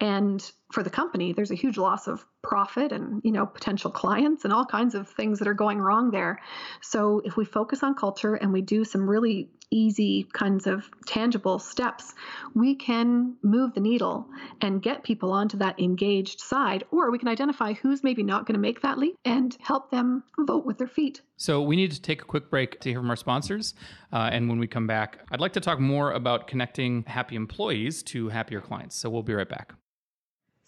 [0.00, 4.44] and for the company there's a huge loss of profit and you know potential clients
[4.44, 6.40] and all kinds of things that are going wrong there.
[6.80, 11.58] So if we focus on culture and we do some really easy kinds of tangible
[11.58, 12.14] steps
[12.54, 14.28] we can move the needle
[14.60, 18.54] and get people onto that engaged side or we can identify who's maybe not going
[18.54, 21.22] to make that leap and help them vote with their feet.
[21.36, 23.74] So we need to take a quick break to hear from our sponsors
[24.12, 28.02] uh, and when we come back i'd like to talk more about connecting happy employees
[28.02, 28.96] to happier clients.
[28.96, 29.74] So we'll be right back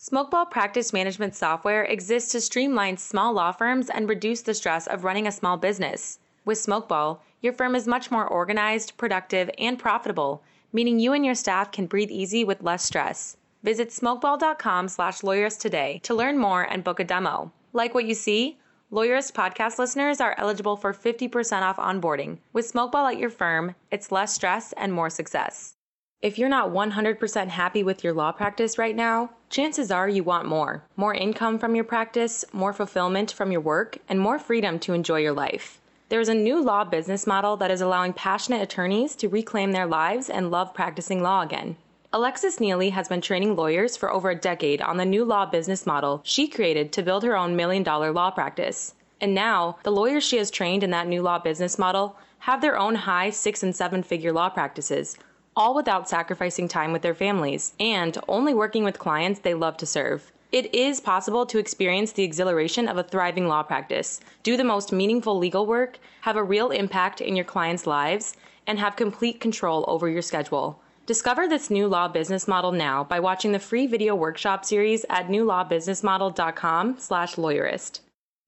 [0.03, 5.05] Smokeball practice management software exists to streamline small law firms and reduce the stress of
[5.05, 6.19] running a small business.
[6.45, 11.37] With Smokeball, your firm is much more organized, productive, and profitable, meaning you and your
[11.37, 13.37] staff can breathe easy with less stress.
[13.63, 17.53] Visit smokeball.com/lawyers today to learn more and book a demo.
[17.73, 18.59] Like what you see?
[18.91, 22.39] Lawyerist podcast listeners are eligible for 50% off onboarding.
[22.53, 25.77] With Smokeball at your firm, it's less stress and more success.
[26.23, 30.47] If you're not 100% happy with your law practice right now, chances are you want
[30.47, 30.85] more.
[30.97, 35.19] More income from your practice, more fulfillment from your work, and more freedom to enjoy
[35.19, 35.81] your life.
[36.11, 40.31] There's a new law business model that is allowing passionate attorneys to reclaim their lives
[40.31, 41.77] and love practicing law again.
[42.13, 45.87] Alexis Neely has been training lawyers for over a decade on the new law business
[45.87, 48.95] model she created to build her own million dollar law practice.
[49.21, 52.79] And now, the lawyers she has trained in that new law business model have their
[52.79, 55.17] own high six and seven figure law practices
[55.57, 59.87] all without sacrificing time with their families and only working with clients they love to
[59.87, 60.33] serve.
[60.51, 64.93] It is possible to experience the exhilaration of a thriving law practice, do the most
[64.93, 68.37] meaningful legal work, have a real impact in your clients' lives,
[68.67, 70.81] and have complete control over your schedule.
[71.07, 75.29] Discover this new law business model now by watching the free video workshop series at
[75.29, 78.01] newlawbusinessmodel.com/lawyerist.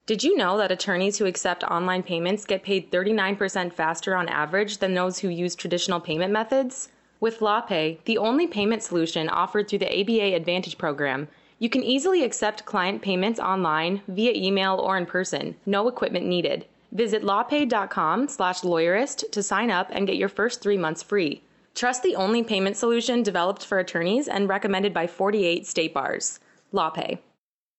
[0.07, 4.79] Did you know that attorneys who accept online payments get paid 39% faster on average
[4.79, 6.91] than those who use traditional payment methods?
[7.25, 12.23] With LawPay, the only payment solution offered through the ABA Advantage program, You can easily
[12.23, 15.57] accept client payments online, via email, or in person.
[15.65, 16.67] No equipment needed.
[16.93, 21.41] Visit lawpay.com slash lawyerist to sign up and get your first three months free.
[21.75, 26.41] Trust the only payment solution developed for attorneys and recommended by 48 state bars.
[26.75, 27.21] LawPay.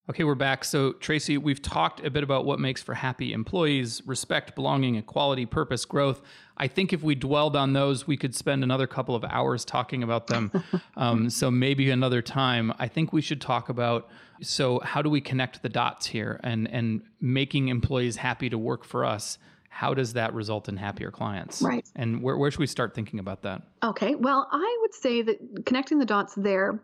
[0.07, 0.63] Okay, we're back.
[0.63, 5.47] So, Tracy, we've talked a bit about what makes for happy employees respect, belonging, equality,
[5.47, 6.21] purpose, growth.
[6.57, 10.03] I think if we dwelled on those, we could spend another couple of hours talking
[10.03, 10.51] about them.
[10.95, 12.71] um, so, maybe another time.
[12.77, 14.07] I think we should talk about
[14.41, 18.83] so, how do we connect the dots here and, and making employees happy to work
[18.83, 19.37] for us?
[19.69, 21.61] How does that result in happier clients?
[21.61, 21.85] Right.
[21.95, 23.61] And where, where should we start thinking about that?
[23.83, 24.15] Okay.
[24.15, 26.79] Well, I would say that connecting the dots there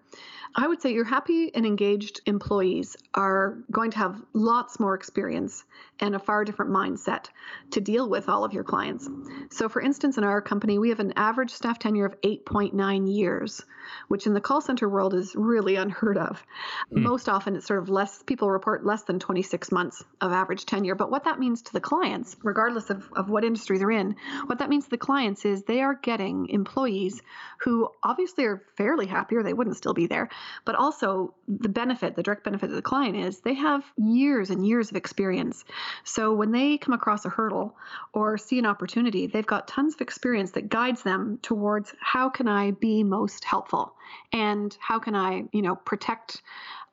[0.56, 5.64] I would say your happy and engaged employees are going to have lots more experience
[6.00, 7.28] and a far different mindset
[7.72, 9.08] to deal with all of your clients.
[9.50, 13.64] So, for instance, in our company, we have an average staff tenure of 8.9 years,
[14.08, 16.44] which in the call center world is really unheard of.
[16.90, 17.04] Hmm.
[17.04, 20.96] Most often, it's sort of less, people report less than 26 months of average tenure.
[20.96, 24.16] But what that means to the clients, regardless of, of what industry they're in,
[24.48, 27.22] what that means to the clients is they are getting employees
[27.60, 30.30] who obviously are fairly happy or they wouldn't still be there
[30.66, 34.66] but also, the benefit, the direct benefit to the client is they have years and
[34.66, 35.66] years of experience.
[36.04, 37.76] So when they come across a hurdle
[38.14, 42.48] or see an opportunity, they've got tons of experience that guides them towards how can
[42.48, 43.96] I be most helpful
[44.32, 46.42] and how can I, you know, protect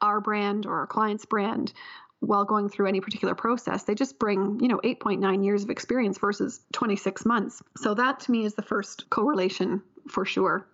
[0.01, 1.73] our brand or our client's brand
[2.21, 3.85] while going through any particular process.
[3.85, 7.63] They just bring, you know, 8.9 years of experience versus 26 months.
[7.77, 10.67] So that to me is the first correlation for sure.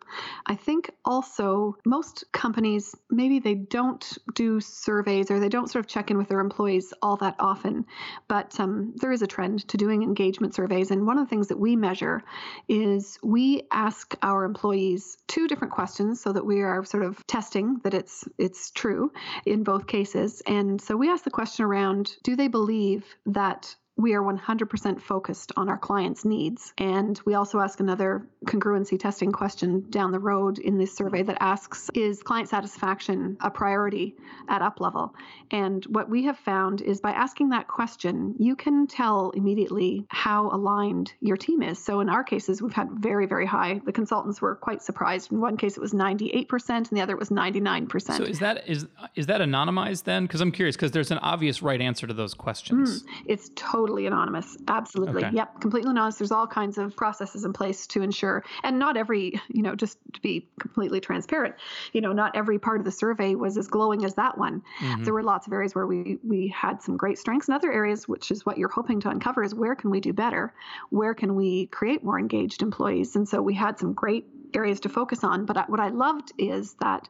[0.46, 5.90] I think also most companies maybe they don't do surveys or they don't sort of
[5.90, 7.86] check in with their employees all that often,
[8.28, 10.90] but um, there is a trend to doing engagement surveys.
[10.90, 12.22] And one of the things that we measure
[12.68, 17.80] is we ask our employees two different questions so that we are sort of testing
[17.84, 19.12] that it's it's true
[19.46, 20.42] in both cases.
[20.46, 25.52] And so we ask the question around do they believe that we are 100% focused
[25.56, 26.72] on our clients' needs.
[26.78, 31.36] And we also ask another congruency testing question down the road in this survey that
[31.40, 34.16] asks Is client satisfaction a priority
[34.48, 35.14] at up level?
[35.52, 40.50] And what we have found is by asking that question, you can tell immediately how
[40.50, 41.78] aligned your team is.
[41.78, 43.80] So in our cases, we've had very, very high.
[43.84, 45.30] The consultants were quite surprised.
[45.30, 48.16] In one case, it was 98%, and the other it was 99%.
[48.16, 50.24] So is that is is that anonymized then?
[50.24, 53.02] Because I'm curious, because there's an obvious right answer to those questions.
[53.02, 54.56] Mm, it's totally totally anonymous.
[54.68, 55.24] Absolutely.
[55.24, 55.36] Okay.
[55.36, 55.60] Yep.
[55.60, 56.16] Completely anonymous.
[56.16, 59.98] There's all kinds of processes in place to ensure, and not every, you know, just
[60.14, 61.54] to be completely transparent,
[61.92, 64.62] you know, not every part of the survey was as glowing as that one.
[64.80, 65.04] Mm-hmm.
[65.04, 68.08] There were lots of areas where we we had some great strengths, and other areas,
[68.08, 70.54] which is what you're hoping to uncover, is where can we do better?
[70.90, 73.16] Where can we create more engaged employees?
[73.16, 75.44] And so we had some great areas to focus on.
[75.44, 77.08] But what I loved is that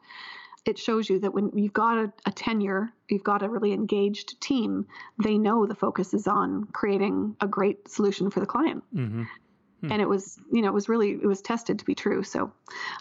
[0.65, 4.39] it shows you that when you've got a, a, tenure, you've got a really engaged
[4.41, 4.87] team,
[5.23, 8.83] they know the focus is on creating a great solution for the client.
[8.93, 9.23] Mm-hmm.
[9.85, 9.91] Hmm.
[9.91, 12.23] And it was, you know, it was really, it was tested to be true.
[12.23, 12.51] So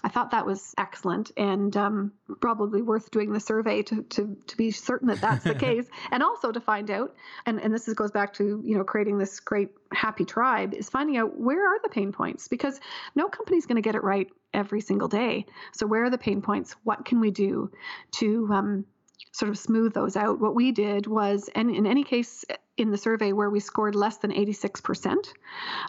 [0.03, 4.57] I thought that was excellent and um, probably worth doing the survey to, to, to
[4.57, 5.87] be certain that that's the case.
[6.11, 7.15] And also to find out,
[7.47, 10.91] and, and this is, goes back to, you know, creating this great happy tribe is
[10.91, 12.79] finding out where are the pain points because
[13.15, 15.47] no company's going to get it right every single day.
[15.73, 16.77] So where are the pain points?
[16.85, 17.71] What can we do
[18.13, 18.85] to um,
[19.33, 20.41] sort of smooth those out.
[20.41, 22.45] What we did was, and in any case
[22.77, 25.17] in the survey where we scored less than 86%,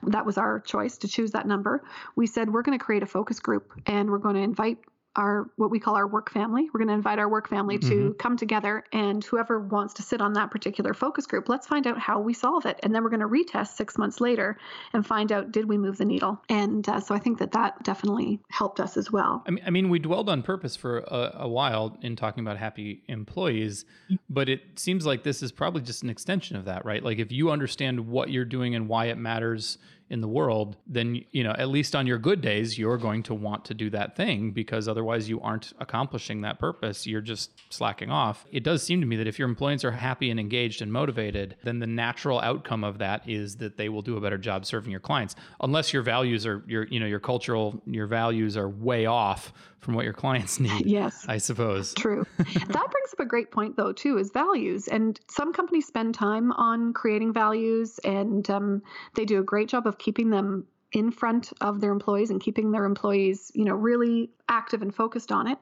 [0.03, 1.83] that was our choice to choose that number.
[2.15, 4.79] We said we're going to create a focus group and we're going to invite
[5.15, 6.67] our what we call our work family.
[6.73, 7.89] We're going to invite our work family mm-hmm.
[7.89, 11.87] to come together, and whoever wants to sit on that particular focus group, let's find
[11.87, 14.57] out how we solve it, and then we're going to retest six months later
[14.93, 16.41] and find out did we move the needle.
[16.49, 19.43] And uh, so I think that that definitely helped us as well.
[19.47, 22.57] I mean, I mean we dwelled on purpose for a, a while in talking about
[22.57, 23.85] happy employees,
[24.29, 27.03] but it seems like this is probably just an extension of that, right?
[27.03, 29.77] Like if you understand what you're doing and why it matters
[30.09, 33.33] in the world, then you know at least on your good days you're going to
[33.33, 37.07] want to do that thing because otherwise you aren't accomplishing that purpose.
[37.07, 38.45] You're just slacking off.
[38.51, 41.55] It does seem to me that if your employees are happy and engaged and motivated,
[41.63, 44.91] then the natural outcome of that is that they will do a better job serving
[44.91, 45.35] your clients.
[45.61, 49.53] Unless your values are your you know your cultural your values are way off
[49.85, 50.85] from what your clients need.
[50.85, 51.25] Yes.
[51.27, 51.93] I suppose.
[51.93, 52.25] True.
[52.37, 54.87] that brings up a great point, though, too, is values.
[54.87, 58.81] And some companies spend time on creating values and um,
[59.13, 62.71] they do a great job of keeping them in front of their employees and keeping
[62.71, 65.57] their employees, you know, really active and focused on it.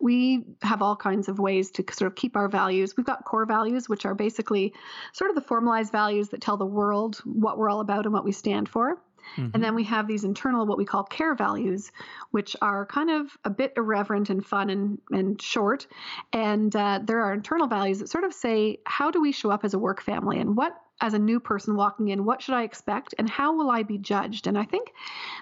[0.00, 2.96] We have all kinds of ways to sort of keep our values.
[2.96, 4.72] We've got core values, which are basically
[5.12, 8.24] sort of the formalized values that tell the world what we're all about and what
[8.24, 8.98] we stand for.
[9.36, 9.50] Mm-hmm.
[9.54, 11.90] And then we have these internal, what we call care values,
[12.30, 15.86] which are kind of a bit irreverent and fun and, and short.
[16.32, 19.64] And uh, there are internal values that sort of say, how do we show up
[19.64, 22.64] as a work family and what as a new person walking in, what should I
[22.64, 24.46] expect and how will I be judged?
[24.46, 24.92] And I think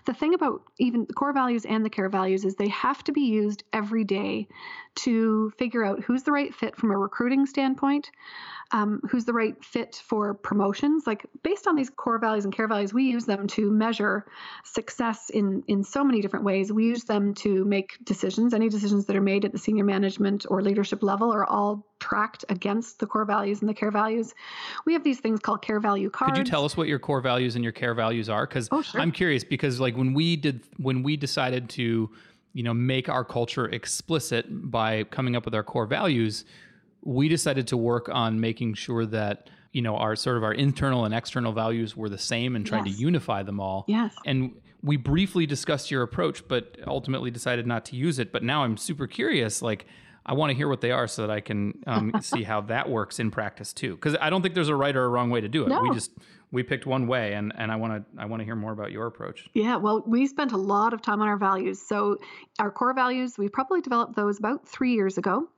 [0.05, 3.13] the thing about even the core values and the care values is they have to
[3.13, 4.49] be used every day
[4.97, 8.11] to figure out who's the right fit from a recruiting standpoint,
[8.73, 11.07] um, who's the right fit for promotions.
[11.07, 14.27] Like based on these core values and care values, we use them to measure
[14.65, 16.73] success in in so many different ways.
[16.73, 18.55] We use them to make decisions.
[18.55, 22.45] Any decisions that are made at the senior management or leadership level are all tracked
[22.49, 24.35] against the core values and the care values.
[24.85, 26.33] We have these things called care value cards.
[26.33, 28.47] Could you tell us what your core values and your care values are?
[28.47, 29.01] Because oh, sure.
[29.01, 32.11] I'm curious because like when we did when we decided to
[32.57, 36.45] you know make our culture explicit by coming up with our core values
[37.03, 41.05] we decided to work on making sure that you know our sort of our internal
[41.05, 42.97] and external values were the same and trying yes.
[42.97, 47.85] to unify them all yes and we briefly discussed your approach but ultimately decided not
[47.85, 49.85] to use it but now i'm super curious like
[50.27, 52.89] i want to hear what they are so that i can um, see how that
[52.89, 53.95] works in practice too.
[53.95, 55.69] Because i don't think there's a right or a wrong way to do it.
[55.69, 55.81] No.
[55.83, 56.13] we just
[56.53, 58.93] we picked one way and, and i want to i want to hear more about
[58.93, 59.49] your approach.
[59.55, 61.81] Yeah well we spent a lot of time on our values.
[61.81, 62.19] So
[62.59, 65.49] our core values we probably developed those about three years ago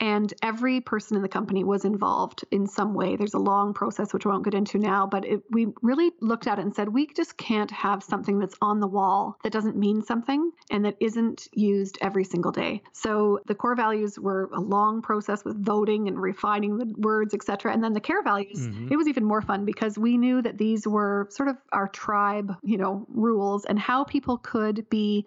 [0.00, 3.16] and every person in the company was involved in some way.
[3.16, 6.46] There's a long process, which I won't get into now, but it, we really looked
[6.46, 9.76] at it and said, we just can't have something that's on the wall that doesn't
[9.76, 12.82] mean something and that isn't used every single day.
[12.92, 17.72] So the core values were a long process with voting and refining the words, etc.
[17.72, 18.92] And then the care values, mm-hmm.
[18.92, 22.54] it was even more fun because we knew that these were sort of our tribe,
[22.62, 25.26] you know, rules and how people could be,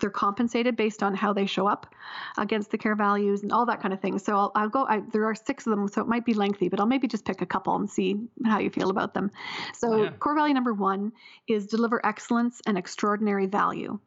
[0.00, 1.94] they're compensated based on how they show up
[2.38, 4.18] against the care values and all that kind kind of thing.
[4.18, 4.84] So I'll, I'll go.
[4.88, 7.24] I, there are six of them, so it might be lengthy, but I'll maybe just
[7.24, 9.30] pick a couple and see how you feel about them.
[9.74, 10.10] So yeah.
[10.18, 11.12] core value number one
[11.46, 14.00] is deliver excellence and extraordinary value.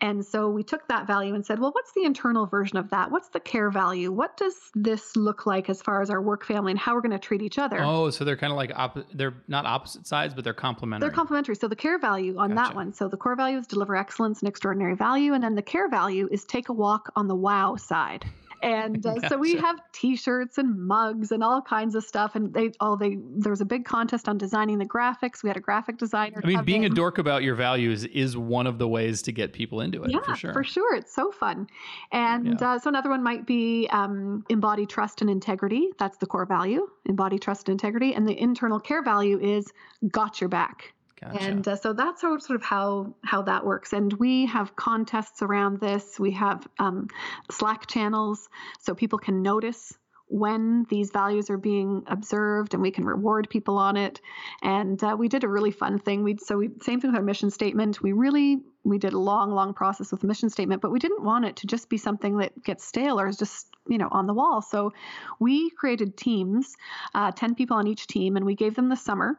[0.00, 3.12] And so we took that value and said, well, what's the internal version of that?
[3.12, 4.10] What's the care value?
[4.10, 7.12] What does this look like as far as our work family and how we're going
[7.12, 7.80] to treat each other?
[7.80, 11.08] Oh, so they're kind of like op- they're not opposite sides, but they're complementary.
[11.08, 11.54] They're complementary.
[11.54, 12.70] So the care value on gotcha.
[12.70, 12.92] that one.
[12.92, 16.28] So the core value is deliver excellence and extraordinary value, and then the care value
[16.32, 18.24] is take a walk on the wow side
[18.72, 19.28] and uh, gotcha.
[19.28, 23.18] so we have t-shirts and mugs and all kinds of stuff and they oh they
[23.36, 25.42] there was a big contest on designing the graphics.
[25.42, 26.92] We had a graphic designer i mean being in.
[26.92, 30.10] a dork about your values is one of the ways to get people into it
[30.10, 30.52] yeah for sure.
[30.52, 30.94] for sure.
[30.96, 31.66] It's so fun.
[32.10, 32.72] And yeah.
[32.72, 35.88] uh, so another one might be um, embody trust and integrity.
[35.98, 38.14] That's the core value embody trust and integrity.
[38.14, 39.72] And the internal care value is
[40.10, 40.92] got your back
[41.22, 41.40] Gotcha.
[41.40, 43.92] And uh, so that's sort of how how that works.
[43.92, 46.18] And we have contests around this.
[46.18, 47.08] We have um,
[47.50, 48.48] Slack channels
[48.80, 49.96] so people can notice
[50.32, 54.18] when these values are being observed and we can reward people on it
[54.62, 57.22] and uh, we did a really fun thing we so we same thing with our
[57.22, 60.90] mission statement we really we did a long long process with the mission statement but
[60.90, 63.98] we didn't want it to just be something that gets stale or is just you
[63.98, 64.90] know on the wall so
[65.38, 66.76] we created teams
[67.14, 69.38] uh, 10 people on each team and we gave them the summer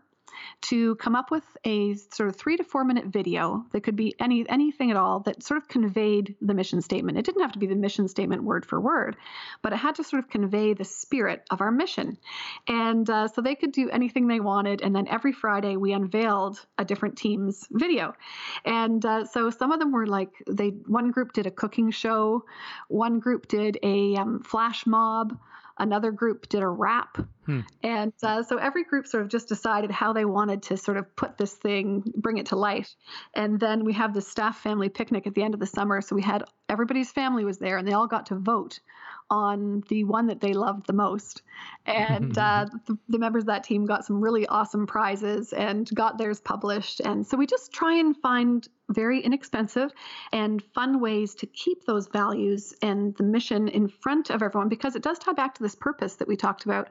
[0.62, 4.16] to come up with a sort of three to four minute video that could be
[4.20, 7.18] any anything at all that sort of conveyed the mission statement.
[7.18, 9.16] It didn't have to be the mission statement word for word,
[9.62, 12.18] but it had to sort of convey the spirit of our mission.
[12.68, 14.82] And uh, so they could do anything they wanted.
[14.82, 18.14] And then every Friday we unveiled a different team's video.
[18.66, 22.46] And uh, so some of them were like they one group did a cooking show,
[22.88, 25.38] one group did a um, flash mob.
[25.78, 27.18] Another group did a rap.
[27.46, 27.62] Hmm.
[27.82, 31.16] And uh, so every group sort of just decided how they wanted to sort of
[31.16, 32.96] put this thing, bring it to life.
[33.34, 36.02] And then we have the staff family picnic at the end of the summer.
[36.02, 38.80] So we had everybody's family was there and they all got to vote
[39.34, 41.42] on the one that they loved the most.
[41.88, 46.18] And uh, the, the, members of that team got some really awesome prizes and got
[46.20, 47.00] theirs published.
[47.00, 49.92] And so we just try and find very inexpensive
[50.32, 54.96] and fun ways to keep those values and the mission in front of everyone because
[54.96, 56.90] it does tie back to this purpose that we talked about.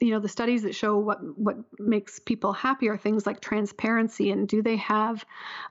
[0.00, 4.32] You know, the studies that show what what makes people happy are things like transparency
[4.32, 5.24] and do they have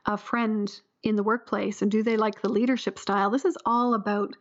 [0.05, 0.71] a friend
[1.04, 3.30] in the workplace and do they like the leadership style?
[3.30, 4.36] This is all about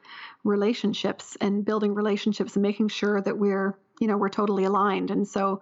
[0.44, 5.12] relationships and building relationships and making sure that we're you know we're totally aligned.
[5.12, 5.60] And so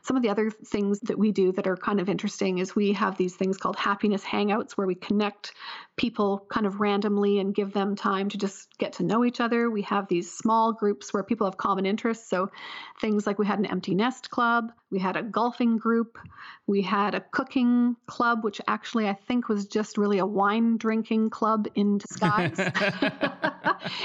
[0.00, 2.94] some of the other things that we do that are kind of interesting is we
[2.94, 5.52] have these things called happiness hangouts where we connect
[5.98, 9.70] people kind of randomly and give them time to just get to know each other.
[9.70, 12.30] We have these small groups where people have common interests.
[12.30, 12.50] So
[12.98, 16.18] things like we had an empty nest club we had a golfing group
[16.66, 21.30] we had a cooking club which actually i think was just really a wine drinking
[21.30, 22.58] club in disguise.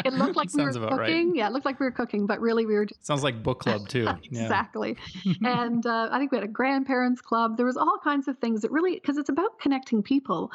[0.03, 1.35] It looked like we were cooking right.
[1.35, 3.05] yeah it looked like we were cooking but really we were just...
[3.05, 4.07] sounds like book club club too.
[4.23, 4.97] exactly.
[5.43, 7.57] and uh, I think we had a grandparents club.
[7.57, 10.51] There was all kinds of things that really, because it's about connecting people.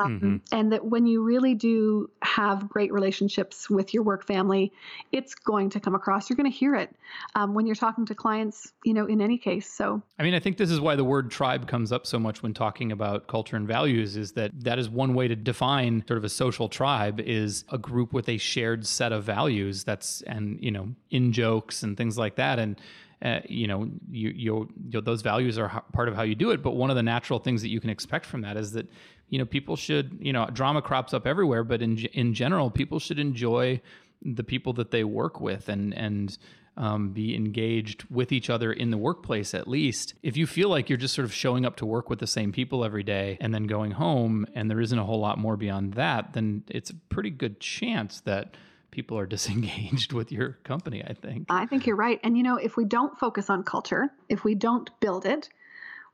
[0.00, 0.36] Um, mm-hmm.
[0.56, 4.72] And that when you really do have great relationships with your work family,
[5.12, 6.30] it's going to come across.
[6.30, 6.94] You're going to hear it
[7.34, 9.70] um, when you're talking to clients, you know, in any case.
[9.70, 12.42] So, I mean, I think this is why the word tribe comes up so much
[12.42, 16.18] when talking about culture and values is that that is one way to define sort
[16.18, 20.58] of a social tribe is a group with a shared set of values that's, and,
[20.62, 22.58] you know, in jokes and things like that.
[22.58, 22.80] And,
[23.22, 26.62] uh, you know, you, you, you, those values are part of how you do it.
[26.62, 28.88] But one of the natural things that you can expect from that is that
[29.30, 32.98] you know people should you know drama crops up everywhere but in in general people
[32.98, 33.80] should enjoy
[34.22, 36.36] the people that they work with and and
[36.76, 40.14] um, be engaged with each other in the workplace at least.
[40.22, 42.52] If you feel like you're just sort of showing up to work with the same
[42.52, 45.94] people every day and then going home and there isn't a whole lot more beyond
[45.94, 48.56] that, then it's a pretty good chance that
[48.92, 51.46] people are disengaged with your company, I think.
[51.50, 52.20] I think you're right.
[52.22, 55.50] And you know, if we don't focus on culture, if we don't build it,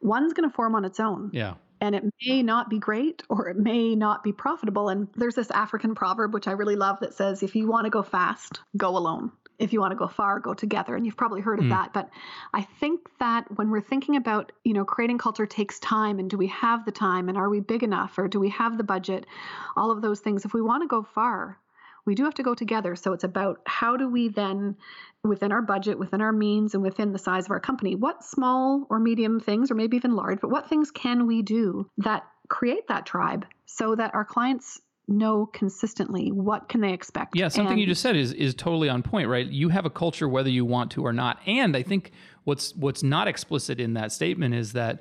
[0.01, 1.31] one's going to form on its own.
[1.33, 4.89] Yeah and it may not be great or it may not be profitable.
[4.89, 7.91] And there's this African proverb, which I really love, that says, if you want to
[7.91, 9.33] go fast, go alone.
[9.59, 10.95] If you want to go far, go together.
[10.95, 11.71] And you've probably heard of mm.
[11.71, 11.95] that.
[11.95, 12.11] But
[12.53, 16.37] I think that when we're thinking about, you know, creating culture takes time and do
[16.37, 19.27] we have the time and are we big enough or do we have the budget?
[19.75, 20.45] All of those things.
[20.45, 21.59] If we want to go far,
[22.07, 22.97] we do have to go together.
[22.97, 24.77] So it's about how do we then,
[25.25, 28.87] within our budget, within our means, and within the size of our company, what small
[28.89, 32.87] or medium things, or maybe even large, but what things can we do that create
[32.89, 37.37] that tribe so that our clients know consistently what can they expect?
[37.37, 39.47] Yeah something and, you just said is is totally on point right?
[39.47, 41.39] You have a culture whether you want to or not.
[41.47, 42.11] And i think
[42.45, 45.01] what's what's not explicit in that statement is that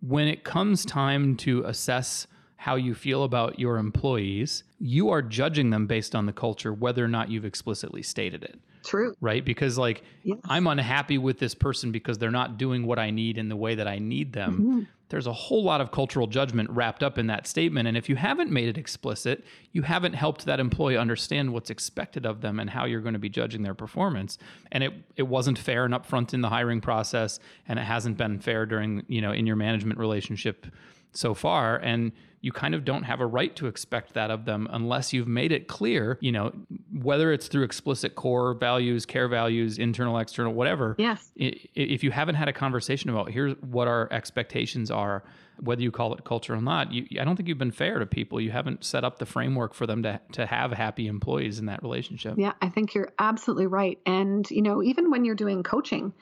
[0.00, 2.26] when it comes time to assess
[2.56, 7.04] how you feel about your employees, you are judging them based on the culture, whether
[7.04, 8.58] or not you've explicitly stated it.
[8.84, 9.14] True.
[9.20, 9.44] Right?
[9.44, 10.38] Because, like, yes.
[10.44, 13.74] I'm unhappy with this person because they're not doing what I need in the way
[13.74, 14.52] that I need them.
[14.52, 14.80] Mm-hmm.
[15.08, 17.86] There's a whole lot of cultural judgment wrapped up in that statement.
[17.86, 22.26] And if you haven't made it explicit, you haven't helped that employee understand what's expected
[22.26, 24.38] of them and how you're going to be judging their performance.
[24.72, 27.38] And it, it wasn't fair and upfront in the hiring process,
[27.68, 30.66] and it hasn't been fair during, you know, in your management relationship
[31.14, 31.76] so far.
[31.76, 35.26] And you kind of don't have a right to expect that of them unless you've
[35.26, 36.52] made it clear, you know,
[36.92, 40.94] whether it's through explicit core values, care values, internal, external, whatever.
[40.98, 41.32] Yes.
[41.36, 45.24] If you haven't had a conversation about here's what our expectations are,
[45.60, 48.06] whether you call it culture or not, you, I don't think you've been fair to
[48.06, 48.40] people.
[48.40, 51.82] You haven't set up the framework for them to, to have happy employees in that
[51.82, 52.34] relationship.
[52.36, 53.98] Yeah, I think you're absolutely right.
[54.06, 56.12] And, you know, even when you're doing coaching,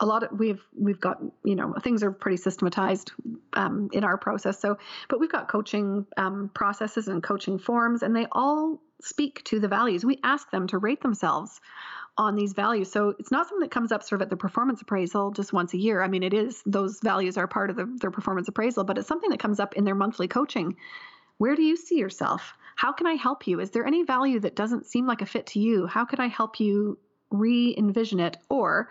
[0.00, 3.12] a lot of we've, we've got, you know, things are pretty systematized
[3.52, 4.60] um, in our process.
[4.60, 4.78] So,
[5.08, 9.68] but we've got coaching um, processes and coaching forms, and they all speak to the
[9.68, 10.04] values.
[10.04, 11.60] We ask them to rate themselves
[12.20, 12.92] on these values.
[12.92, 15.72] So it's not something that comes up sort of at the performance appraisal just once
[15.72, 16.02] a year.
[16.02, 19.08] I mean, it is those values are part of the, their performance appraisal, but it's
[19.08, 20.76] something that comes up in their monthly coaching.
[21.38, 22.52] Where do you see yourself?
[22.76, 23.58] How can I help you?
[23.58, 25.86] Is there any value that doesn't seem like a fit to you?
[25.86, 26.98] How could I help you
[27.30, 28.36] re envision it?
[28.50, 28.90] Or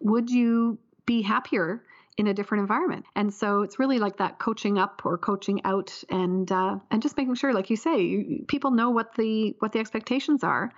[0.00, 1.82] would you be happier
[2.18, 3.06] in a different environment.
[3.14, 7.16] And so it's really like that coaching up or coaching out, and uh, and just
[7.16, 10.72] making sure, like you say, people know what the what the expectations are,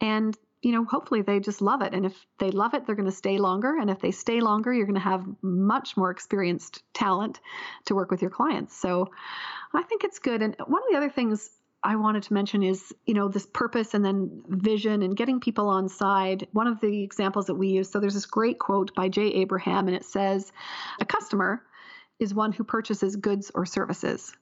[0.00, 1.94] and you know, hopefully they just love it.
[1.94, 3.78] And if they love it, they're going to stay longer.
[3.78, 7.40] And if they stay longer, you're going to have much more experienced talent
[7.84, 8.76] to work with your clients.
[8.76, 9.10] So
[9.74, 10.42] I think it's good.
[10.42, 11.50] And one of the other things
[11.82, 15.68] I wanted to mention is, you know, this purpose and then vision and getting people
[15.68, 16.48] on side.
[16.52, 19.86] One of the examples that we use, so there's this great quote by Jay Abraham,
[19.86, 20.50] and it says,
[21.00, 21.62] A customer
[22.18, 24.34] is one who purchases goods or services.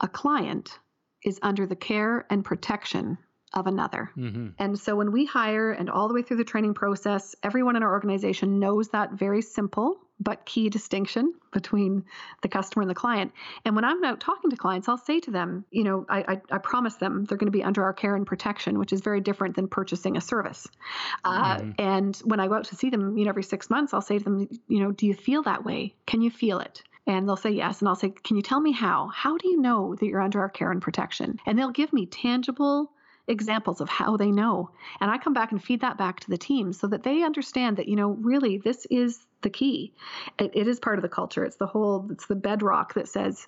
[0.00, 0.78] A client
[1.24, 3.18] is under the care and protection
[3.54, 4.10] of another.
[4.16, 4.48] Mm-hmm.
[4.58, 7.82] And so when we hire and all the way through the training process, everyone in
[7.82, 12.04] our organization knows that very simple but key distinction between
[12.42, 13.32] the customer and the client.
[13.64, 16.40] And when I'm out talking to clients, I'll say to them, you know, I, I,
[16.50, 19.20] I promise them they're going to be under our care and protection, which is very
[19.20, 20.66] different than purchasing a service.
[21.24, 21.70] Uh, mm-hmm.
[21.70, 24.02] Uh, and when I go out to see them, you know, every six months, I'll
[24.02, 25.94] say to them, you know, do you feel that way?
[26.06, 26.82] Can you feel it?
[27.06, 27.80] And they'll say yes.
[27.80, 29.08] And I'll say, Can you tell me how?
[29.14, 31.38] How do you know that you're under our care and protection?
[31.46, 32.92] And they'll give me tangible
[33.28, 34.70] examples of how they know.
[35.00, 37.76] And I come back and feed that back to the team so that they understand
[37.76, 39.92] that, you know, really this is the key.
[40.38, 41.44] It, it is part of the culture.
[41.44, 43.46] It's the whole, it's the bedrock that says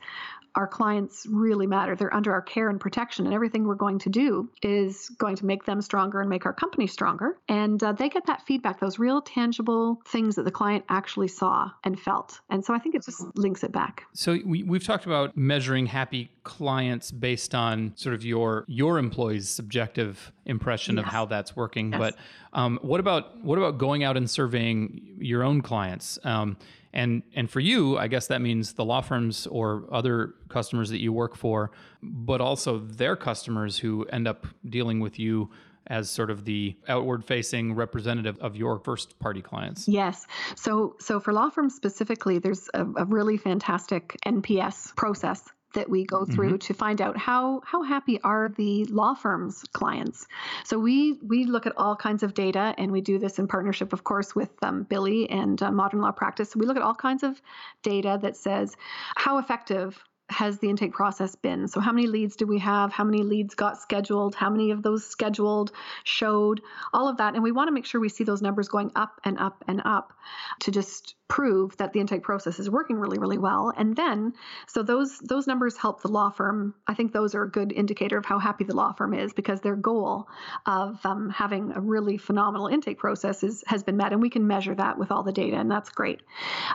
[0.55, 1.95] our clients really matter.
[1.97, 5.47] They're under our care and protection, and everything we're going to do is going to
[5.47, 7.37] make them stronger and make our company stronger.
[7.49, 11.71] And uh, they get that feedback, those real tangible things that the client actually saw
[11.85, 12.41] and felt.
[12.51, 14.05] And so I think it just links it back.
[14.13, 19.49] So we, we've talked about measuring happy clients based on sort of your your employees'
[19.49, 21.05] subjective impression Yes.
[21.07, 21.93] of how that's working.
[21.93, 21.99] Yes.
[22.01, 22.17] But
[22.53, 26.19] um, what about what about going out and surveying your own clients?
[26.25, 26.57] Um,
[26.93, 31.01] and and for you, I guess that means the law firms or other customers that
[31.01, 31.71] you work for,
[32.03, 35.51] but also their customers who end up dealing with you
[35.87, 39.89] as sort of the outward facing representative of your first party clients.
[39.89, 40.27] Yes.
[40.57, 46.05] So so for law firms specifically, there's a, a really fantastic NPS process that we
[46.05, 50.27] go through to find out how how happy are the law firms clients.
[50.65, 53.93] So we we look at all kinds of data, and we do this in partnership,
[53.93, 56.51] of course, with um, Billie and uh, Modern Law Practice.
[56.51, 57.41] So we look at all kinds of
[57.83, 58.77] data that says
[59.17, 61.69] how effective has the intake process been?
[61.69, 62.93] So, how many leads do we have?
[62.93, 64.35] How many leads got scheduled?
[64.35, 65.73] How many of those scheduled
[66.05, 66.61] showed?
[66.93, 67.35] All of that.
[67.35, 69.83] And we want to make sure we see those numbers going up and up and
[69.85, 70.13] up
[70.61, 74.35] to just prove that the intake process is working really really well and then
[74.67, 78.19] so those those numbers help the law firm i think those are a good indicator
[78.19, 80.29] of how happy the law firm is because their goal
[80.67, 84.47] of um, having a really phenomenal intake process is, has been met and we can
[84.49, 86.21] measure that with all the data and that's great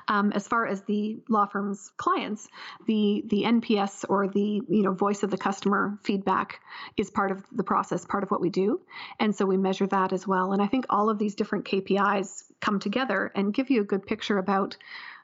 [0.08, 2.48] um, as far as the law firm's clients
[2.88, 6.60] the the nps or the you know voice of the customer feedback
[6.98, 8.82] is part of the process part of what we do
[9.20, 12.44] and so we measure that as well and i think all of these different kpis
[12.60, 14.76] come together and give you a good picture about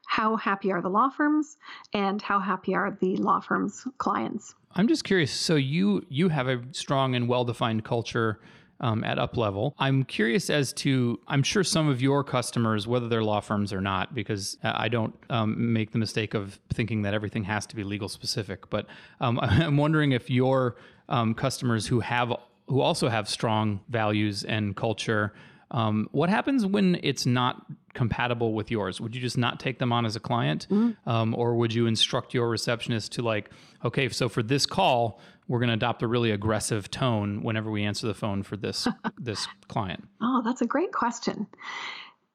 [0.06, 1.58] how happy are the law firms
[1.94, 5.32] and how happy are the law firms clients I'm just curious.
[5.32, 8.40] So you you have a strong and well defined culture
[8.82, 9.76] um, at up level.
[9.80, 11.20] I'm curious as to.
[11.28, 14.90] I'm sure some of your customers, whether they're law firms or not, because uh, I
[14.90, 18.70] don't um, make the mistake of thinking that everything has to be legal specific.
[18.70, 18.88] But
[19.22, 20.76] um, I'm wondering if your
[21.08, 22.34] um, customers who have
[22.68, 25.34] who also have strong values and culture.
[25.72, 29.00] Um, what happens when it's not compatible with yours?
[29.00, 30.68] Would you just not take them on as a client,
[31.06, 33.50] um, or would you instruct your receptionist to like,
[33.86, 37.84] okay, so for this call, we're going to adopt a really aggressive tone whenever we
[37.84, 38.88] answer the phone for this
[39.18, 40.08] this client?
[40.22, 41.48] Oh, that's a great question.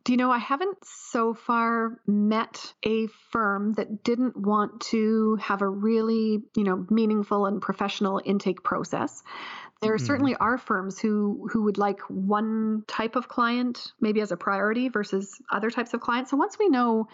[0.04, 5.62] Do you know, I haven't so far met a firm that didn't want to have
[5.62, 9.24] a really, you know, meaningful and professional intake process.
[9.82, 10.06] There mm-hmm.
[10.06, 14.88] certainly are firms who who would like one type of client maybe as a priority
[14.90, 16.30] versus other types of clients.
[16.30, 17.08] So once we know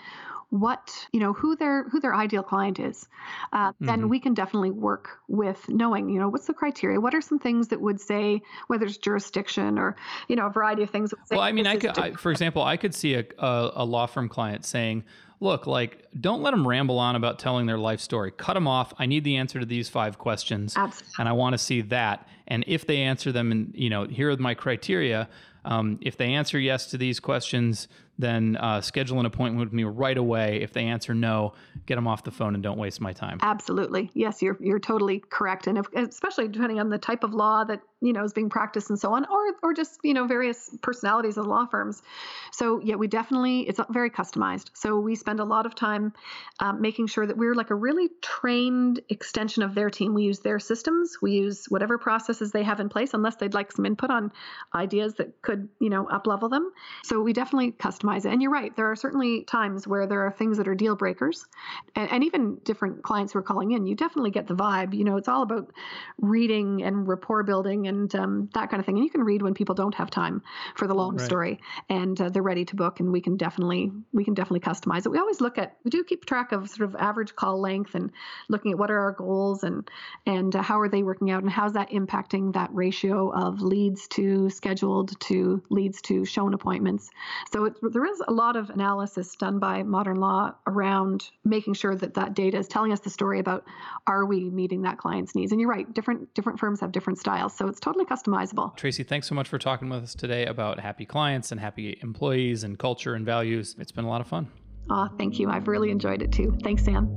[0.53, 3.09] what you know who their who their ideal client is,
[3.55, 7.01] uh, then we can definitely work with knowing you know what's the criteria.
[7.01, 9.97] What are some things that would say whether it's jurisdiction or
[10.29, 11.09] you know a variety of things.
[11.11, 13.25] that would say Well, I mean, I could, I, for example, I could see a,
[13.39, 15.05] a, a law firm client saying,
[15.41, 18.31] "Look, like, don't let them ramble on about telling their life story.
[18.31, 18.93] Cut them off.
[18.99, 21.15] I need the answer to these five questions, Absolutely.
[21.19, 22.29] and I want to see that.
[22.47, 25.31] And if they answer them, and you know, here are my criteria.
[25.65, 27.87] Um, if they answer yes to these questions,
[28.19, 30.61] then uh, schedule an appointment with me right away.
[30.63, 31.55] If they answer no,
[31.87, 33.39] get them off the phone and don't waste my time.
[33.43, 34.11] Absolutely.
[34.15, 37.81] Yes, you're you're totally correct, and if, especially depending on the type of law that
[38.01, 41.39] you know is being practiced and so on, or or just you know various personalities
[41.39, 42.03] of law firms.
[42.53, 44.71] So yeah, we definitely it's very customized.
[44.75, 46.13] So we spend a lot of time
[46.61, 50.13] um, making sure that we're like a really trained extension of their team.
[50.13, 53.73] We use their systems, we use whatever processes they have in place, unless they'd like
[53.73, 54.33] some input on
[54.75, 56.73] ideas that could you know up level them.
[57.05, 58.25] So we definitely customize it.
[58.25, 61.47] And you're right, there are certainly times where there are things that are deal breakers,
[61.95, 63.87] and, and even different clients who are calling in.
[63.87, 64.95] You definitely get the vibe.
[64.95, 65.73] You know, it's all about
[66.19, 68.97] reading and rapport building and um, that kind of thing.
[68.97, 70.43] And you can read when people don't have time
[70.77, 73.01] for the long story and uh, they're ready to book.
[73.01, 75.11] And we can definitely we can definitely customize it.
[75.11, 78.11] We always look at we do keep track of sort of average call length and
[78.49, 79.89] looking at what are our goals and
[80.27, 84.09] and uh, how are they working out and how's that impacting that ratio of leads
[84.09, 87.11] to scheduled to leads to shown appointments.
[87.53, 91.95] So it, there is a lot of analysis done by modern law around making sure
[91.95, 93.65] that that data is telling us the story about
[94.07, 95.53] are we meeting that client's needs.
[95.53, 98.77] And you're right, different different firms have different styles, so it's totally customizable.
[98.77, 102.65] Tracy, thanks so much for talking with us today about happy clients and happy employees
[102.65, 103.77] and culture and values.
[103.79, 104.49] It's been a lot of fun.
[104.91, 105.49] Aw, thank you.
[105.49, 106.57] I've really enjoyed it too.
[106.63, 107.17] Thanks, Sam.